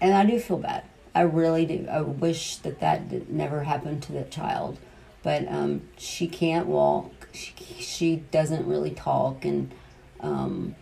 and 0.00 0.14
I 0.14 0.24
do 0.24 0.40
feel 0.40 0.58
bad. 0.58 0.84
I 1.14 1.22
really 1.22 1.66
do. 1.66 1.86
I 1.90 2.00
wish 2.00 2.56
that 2.58 2.80
that 2.80 3.30
never 3.30 3.64
happened 3.64 4.02
to 4.04 4.12
that 4.12 4.30
child. 4.30 4.78
But 5.22 5.46
um, 5.48 5.82
she 5.98 6.26
can't 6.26 6.66
walk. 6.66 7.28
She 7.32 7.52
she 7.80 8.16
doesn't 8.30 8.66
really 8.66 8.92
talk, 8.92 9.44
and 9.44 9.74
um, 10.20 10.74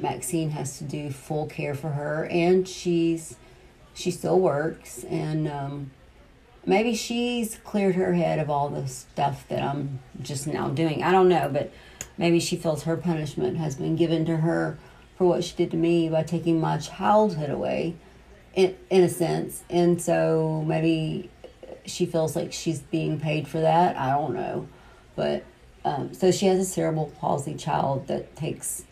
Maxine 0.00 0.50
has 0.50 0.78
to 0.78 0.84
do 0.84 1.10
full 1.10 1.46
care 1.46 1.74
for 1.74 1.90
her, 1.90 2.26
and 2.30 2.66
she's 2.68 3.36
she 3.94 4.10
still 4.10 4.38
works, 4.38 5.04
and 5.04 5.48
um, 5.48 5.90
maybe 6.64 6.94
she's 6.94 7.56
cleared 7.64 7.96
her 7.96 8.14
head 8.14 8.38
of 8.38 8.48
all 8.48 8.68
the 8.68 8.86
stuff 8.86 9.46
that 9.48 9.60
I'm 9.60 9.98
just 10.22 10.46
now 10.46 10.68
doing. 10.68 11.02
I 11.02 11.10
don't 11.10 11.28
know, 11.28 11.48
but 11.52 11.72
maybe 12.16 12.38
she 12.38 12.56
feels 12.56 12.84
her 12.84 12.96
punishment 12.96 13.56
has 13.56 13.74
been 13.74 13.96
given 13.96 14.24
to 14.26 14.36
her 14.36 14.78
for 15.16 15.26
what 15.26 15.42
she 15.42 15.56
did 15.56 15.72
to 15.72 15.76
me 15.76 16.08
by 16.08 16.22
taking 16.22 16.60
my 16.60 16.78
childhood 16.78 17.50
away, 17.50 17.96
in 18.54 18.76
in 18.90 19.02
a 19.02 19.08
sense, 19.08 19.64
and 19.68 20.00
so 20.00 20.62
maybe 20.66 21.30
she 21.84 22.06
feels 22.06 22.36
like 22.36 22.52
she's 22.52 22.80
being 22.80 23.18
paid 23.18 23.48
for 23.48 23.60
that. 23.60 23.96
I 23.96 24.10
don't 24.10 24.34
know, 24.34 24.68
but 25.16 25.44
um, 25.84 26.14
so 26.14 26.30
she 26.30 26.46
has 26.46 26.58
a 26.58 26.64
cerebral 26.64 27.12
palsy 27.18 27.54
child 27.54 28.06
that 28.08 28.36
takes 28.36 28.84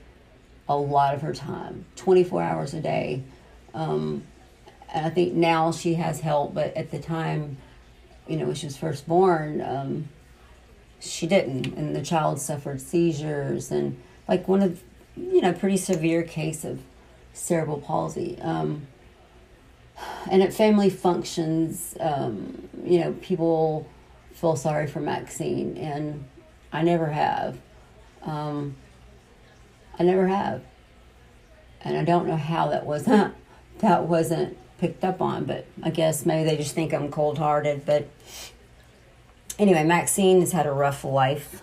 a 0.68 0.76
lot 0.76 1.14
of 1.14 1.22
her 1.22 1.33
time, 1.33 1.85
twenty 1.96 2.24
four 2.24 2.42
hours 2.42 2.74
a 2.74 2.81
day. 2.81 3.22
Um, 3.74 4.24
and 4.92 5.07
I 5.07 5.11
think 5.11 5.35
now 5.35 5.72
she 5.72 5.94
has 5.94 6.20
help, 6.20 6.55
but 6.55 6.76
at 6.76 6.90
the 6.90 6.98
time, 6.98 7.59
you 8.26 8.37
know, 8.37 8.46
when 8.46 8.55
she 8.55 8.66
was 8.66 8.76
first 8.76 9.07
born, 9.07 9.61
um, 9.61 10.09
she 11.00 11.26
didn't, 11.26 11.66
and 11.74 11.94
the 11.94 12.02
child 12.02 12.40
suffered 12.40 12.81
seizures 12.81 13.70
and 13.70 14.00
like 14.26 14.48
one 14.48 14.62
of, 14.62 14.83
you 15.16 15.40
know, 15.40 15.52
pretty 15.52 15.76
severe 15.76 16.22
case 16.22 16.64
of 16.64 16.81
cerebral 17.33 17.81
palsy. 17.81 18.38
Um, 18.40 18.87
and 20.31 20.42
at 20.42 20.52
family 20.52 20.90
functions, 20.90 21.96
um, 22.00 22.68
you 22.85 22.98
know, 23.00 23.12
people 23.20 23.87
feel 24.33 24.57
sorry 24.57 24.87
for 24.87 25.00
Maxine, 25.00 25.76
and 25.76 26.24
I 26.72 26.83
never 26.83 27.07
have. 27.07 27.59
Um, 28.22 28.76
I 29.98 30.02
never 30.02 30.26
have, 30.28 30.62
and 31.82 31.96
I 31.96 32.04
don't 32.04 32.26
know 32.26 32.37
how 32.37 32.68
that 32.68 32.85
wasn't 32.85 33.35
that 33.78 34.04
wasn't 34.04 34.56
picked 34.78 35.04
up 35.04 35.20
on, 35.22 35.44
but 35.44 35.66
I 35.82 35.90
guess 35.90 36.26
maybe 36.26 36.48
they 36.48 36.56
just 36.56 36.74
think 36.74 36.92
I'm 36.92 37.11
cold 37.11 37.38
hearted. 37.38 37.87
But 37.87 38.09
anyway, 39.59 39.85
Maxine 39.85 40.40
has 40.40 40.52
had 40.52 40.66
a 40.66 40.72
rough 40.72 41.04
life 41.04 41.62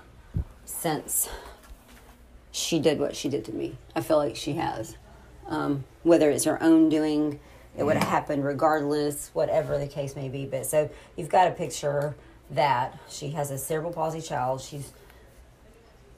since 0.66 1.30
she 2.52 2.80
did 2.80 3.00
what 3.00 3.16
she 3.16 3.30
did 3.30 3.46
to 3.46 3.54
me. 3.54 3.78
I 3.96 4.02
feel 4.02 4.18
like 4.18 4.36
she 4.36 4.54
has. 4.54 4.98
Um, 5.48 5.84
whether 6.04 6.30
it's 6.30 6.46
her 6.46 6.62
own 6.62 6.90
doing, 6.90 7.40
it 7.78 7.84
would 7.84 7.98
have 7.98 8.08
happened 8.08 8.46
regardless, 8.46 9.32
whatever 9.34 9.78
the 9.78 9.88
case 9.88 10.16
may 10.16 10.30
be. 10.30 10.46
But 10.46 10.66
so 10.66 10.90
you've 11.16 11.30
got 11.30 11.46
to 11.46 11.52
picture 11.52 12.16
that 12.52 12.98
she 13.10 13.30
has 13.30 13.52
a 13.52 13.58
cerebral 13.58 13.94
palsy 13.94 14.22
child. 14.22 14.62
She's 14.62 14.92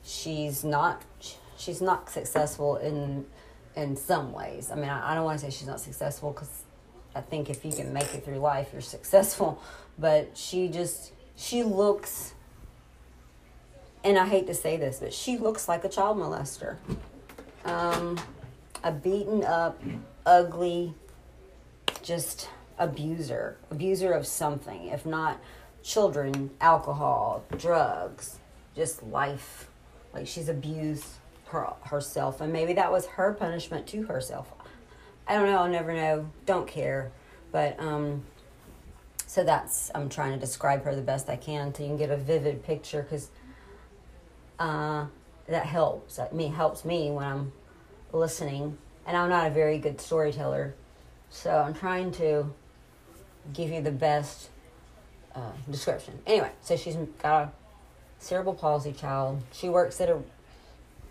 she's 0.03 0.63
not 0.63 1.01
she's 1.57 1.81
not 1.81 2.09
successful 2.09 2.77
in 2.77 3.25
in 3.75 3.95
some 3.95 4.31
ways. 4.31 4.71
I 4.71 4.75
mean, 4.75 4.89
I, 4.89 5.11
I 5.11 5.15
don't 5.15 5.25
want 5.25 5.39
to 5.39 5.45
say 5.45 5.51
she's 5.51 5.67
not 5.67 5.79
successful 5.81 6.31
because 6.31 6.63
I 7.13 7.21
think 7.21 7.49
if 7.49 7.65
you 7.65 7.71
can 7.71 7.91
make 7.93 8.13
it 8.13 8.23
through 8.23 8.37
life, 8.37 8.69
you're 8.73 8.81
successful. 8.81 9.61
But 9.97 10.37
she 10.37 10.67
just 10.67 11.13
she 11.37 11.63
looks 11.63 12.33
and 14.03 14.19
I 14.19 14.27
hate 14.27 14.45
to 14.47 14.53
say 14.53 14.75
this, 14.75 14.99
but 14.99 15.13
she 15.13 15.37
looks 15.37 15.69
like 15.69 15.85
a 15.85 15.89
child 15.89 16.17
molester. 16.17 16.77
Um, 17.63 18.19
a 18.83 18.91
beaten 18.91 19.43
up, 19.43 19.81
ugly, 20.25 20.93
just 22.03 22.49
abuser, 22.77 23.57
abuser 23.71 24.11
of 24.11 24.27
something, 24.27 24.89
if 24.89 25.05
not 25.05 25.39
children, 25.81 26.51
alcohol, 26.61 27.43
drugs, 27.57 28.39
just 28.75 29.01
life. 29.03 29.69
Like 30.13 30.27
she's 30.27 30.49
abused 30.49 31.05
her 31.47 31.73
herself, 31.83 32.41
and 32.41 32.51
maybe 32.51 32.73
that 32.73 32.91
was 32.91 33.05
her 33.05 33.33
punishment 33.33 33.87
to 33.87 34.03
herself. 34.03 34.51
I 35.27 35.33
don't 35.35 35.45
know. 35.45 35.57
I'll 35.57 35.69
never 35.69 35.93
know. 35.93 36.29
Don't 36.45 36.67
care. 36.67 37.11
But 37.51 37.79
um, 37.79 38.23
so 39.27 39.43
that's 39.43 39.91
I'm 39.95 40.09
trying 40.09 40.33
to 40.33 40.39
describe 40.39 40.83
her 40.83 40.95
the 40.95 41.01
best 41.01 41.29
I 41.29 41.35
can, 41.35 41.73
so 41.73 41.83
you 41.83 41.89
can 41.89 41.97
get 41.97 42.09
a 42.09 42.17
vivid 42.17 42.63
picture 42.63 43.01
because 43.01 43.29
uh, 44.59 45.05
that 45.47 45.65
helps. 45.65 46.17
That 46.17 46.33
me 46.33 46.47
helps 46.47 46.85
me 46.85 47.11
when 47.11 47.25
I'm 47.25 47.51
listening, 48.11 48.77
and 49.05 49.17
I'm 49.17 49.29
not 49.29 49.47
a 49.47 49.49
very 49.49 49.77
good 49.77 49.99
storyteller, 49.99 50.75
so 51.29 51.51
I'm 51.51 51.73
trying 51.73 52.11
to 52.13 52.53
give 53.53 53.69
you 53.69 53.81
the 53.81 53.91
best 53.91 54.49
uh, 55.35 55.51
description. 55.69 56.19
Anyway, 56.25 56.51
so 56.61 56.75
she's 56.75 56.95
got 57.21 57.43
a 57.43 57.51
cerebral 58.19 58.55
palsy 58.55 58.91
child. 58.91 59.41
She 59.51 59.69
works 59.69 59.99
at 60.01 60.09
a 60.09 60.19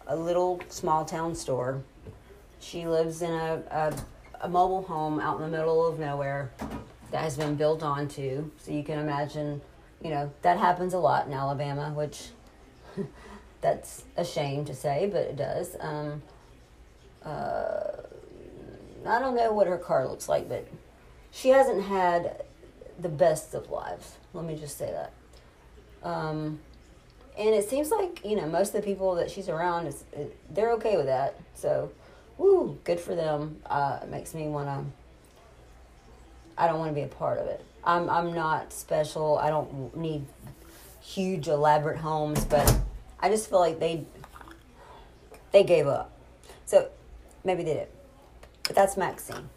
a 0.06 0.16
little 0.16 0.60
small 0.68 1.04
town 1.04 1.34
store. 1.34 1.82
She 2.60 2.86
lives 2.86 3.22
in 3.22 3.30
a, 3.30 3.62
a, 3.70 3.94
a 4.42 4.48
mobile 4.48 4.82
home 4.82 5.20
out 5.20 5.36
in 5.36 5.42
the 5.42 5.56
middle 5.56 5.86
of 5.86 5.98
nowhere 5.98 6.50
that 7.10 7.22
has 7.22 7.36
been 7.36 7.54
built 7.54 7.82
onto. 7.82 8.50
So 8.58 8.72
you 8.72 8.82
can 8.82 8.98
imagine, 8.98 9.60
you 10.02 10.10
know, 10.10 10.32
that 10.42 10.58
happens 10.58 10.94
a 10.94 10.98
lot 10.98 11.26
in 11.26 11.32
Alabama, 11.32 11.92
which 11.94 12.28
that's 13.60 14.04
a 14.16 14.24
shame 14.24 14.64
to 14.64 14.74
say, 14.74 15.08
but 15.12 15.22
it 15.22 15.36
does. 15.36 15.76
Um, 15.80 16.22
uh, 17.24 18.02
I 19.06 19.18
don't 19.18 19.36
know 19.36 19.52
what 19.52 19.66
her 19.66 19.78
car 19.78 20.08
looks 20.08 20.28
like, 20.28 20.48
but 20.48 20.66
she 21.30 21.50
hasn't 21.50 21.84
had 21.84 22.44
the 22.98 23.08
best 23.08 23.54
of 23.54 23.70
lives. 23.70 24.16
Let 24.32 24.44
me 24.44 24.56
just 24.56 24.78
say 24.78 24.92
that. 24.92 25.12
Um, 26.08 26.60
and 27.36 27.48
it 27.48 27.68
seems 27.68 27.90
like 27.90 28.24
you 28.24 28.36
know 28.36 28.46
most 28.46 28.74
of 28.74 28.80
the 28.80 28.82
people 28.82 29.14
that 29.16 29.30
she's 29.30 29.48
around 29.48 29.86
is 29.86 30.04
they're 30.50 30.72
okay 30.72 30.96
with 30.96 31.06
that. 31.06 31.38
So, 31.54 31.90
woo, 32.38 32.78
good 32.84 33.00
for 33.00 33.14
them. 33.14 33.60
Uh, 33.66 34.00
it 34.02 34.08
makes 34.08 34.34
me 34.34 34.48
want 34.48 34.68
to. 34.68 34.84
I 36.56 36.68
don't 36.68 36.78
want 36.78 36.90
to 36.90 36.94
be 36.94 37.02
a 37.02 37.08
part 37.08 37.38
of 37.38 37.46
it. 37.46 37.64
I'm 37.82 38.08
I'm 38.08 38.32
not 38.32 38.72
special. 38.72 39.38
I 39.38 39.50
don't 39.50 39.96
need 39.96 40.24
huge 41.00 41.48
elaborate 41.48 41.98
homes, 41.98 42.44
but 42.44 42.78
I 43.20 43.28
just 43.28 43.50
feel 43.50 43.60
like 43.60 43.80
they 43.80 44.04
they 45.52 45.64
gave 45.64 45.86
up. 45.86 46.12
So 46.66 46.88
maybe 47.44 47.62
they 47.64 47.74
did. 47.74 47.88
But 48.62 48.76
that's 48.76 48.96
Maxine. 48.96 49.48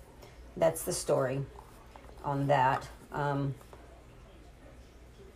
That's 0.58 0.84
the 0.84 0.94
story 0.94 1.42
on 2.26 2.48
that. 2.48 2.88
Um, 3.12 3.56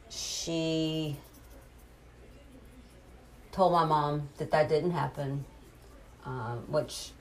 she 0.09 1.15
told 3.51 3.73
my 3.73 3.85
mom 3.85 4.29
that 4.37 4.51
that 4.51 4.69
didn't 4.69 4.91
happen, 4.91 5.45
um, 6.25 6.63
which 6.67 7.11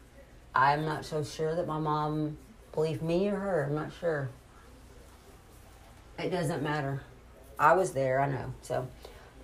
I'm 0.54 0.84
not 0.84 1.04
so 1.04 1.22
sure 1.24 1.54
that 1.54 1.66
my 1.66 1.78
mom 1.78 2.38
believed 2.72 3.02
me 3.02 3.28
or 3.28 3.36
her. 3.36 3.64
I'm 3.68 3.74
not 3.74 3.90
sure. 3.98 4.30
It 6.18 6.30
doesn't 6.30 6.62
matter. 6.62 7.02
I 7.58 7.74
was 7.74 7.92
there, 7.92 8.20
I 8.20 8.28
know. 8.28 8.54
So, 8.62 8.88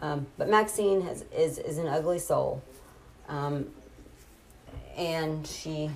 um, 0.00 0.26
but 0.38 0.48
Maxine 0.48 1.02
has, 1.02 1.24
is 1.34 1.58
is 1.58 1.78
an 1.78 1.86
ugly 1.86 2.18
soul, 2.18 2.62
um, 3.28 3.66
and 4.96 5.46
she 5.46 5.90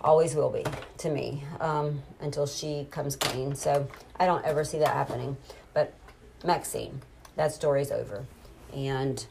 always 0.00 0.34
will 0.34 0.50
be 0.50 0.64
to 0.98 1.10
me 1.10 1.42
um, 1.60 2.02
until 2.20 2.46
she 2.46 2.86
comes 2.90 3.16
clean. 3.16 3.54
So 3.54 3.88
I 4.18 4.26
don't 4.26 4.44
ever 4.44 4.64
see 4.64 4.78
that 4.78 4.88
happening. 4.88 5.36
But 5.72 5.94
Maxine, 6.44 7.00
that 7.36 7.52
story's 7.52 7.90
over. 7.90 8.26
And 8.74 9.24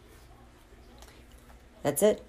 that's 1.81 2.01
it. 2.01 2.23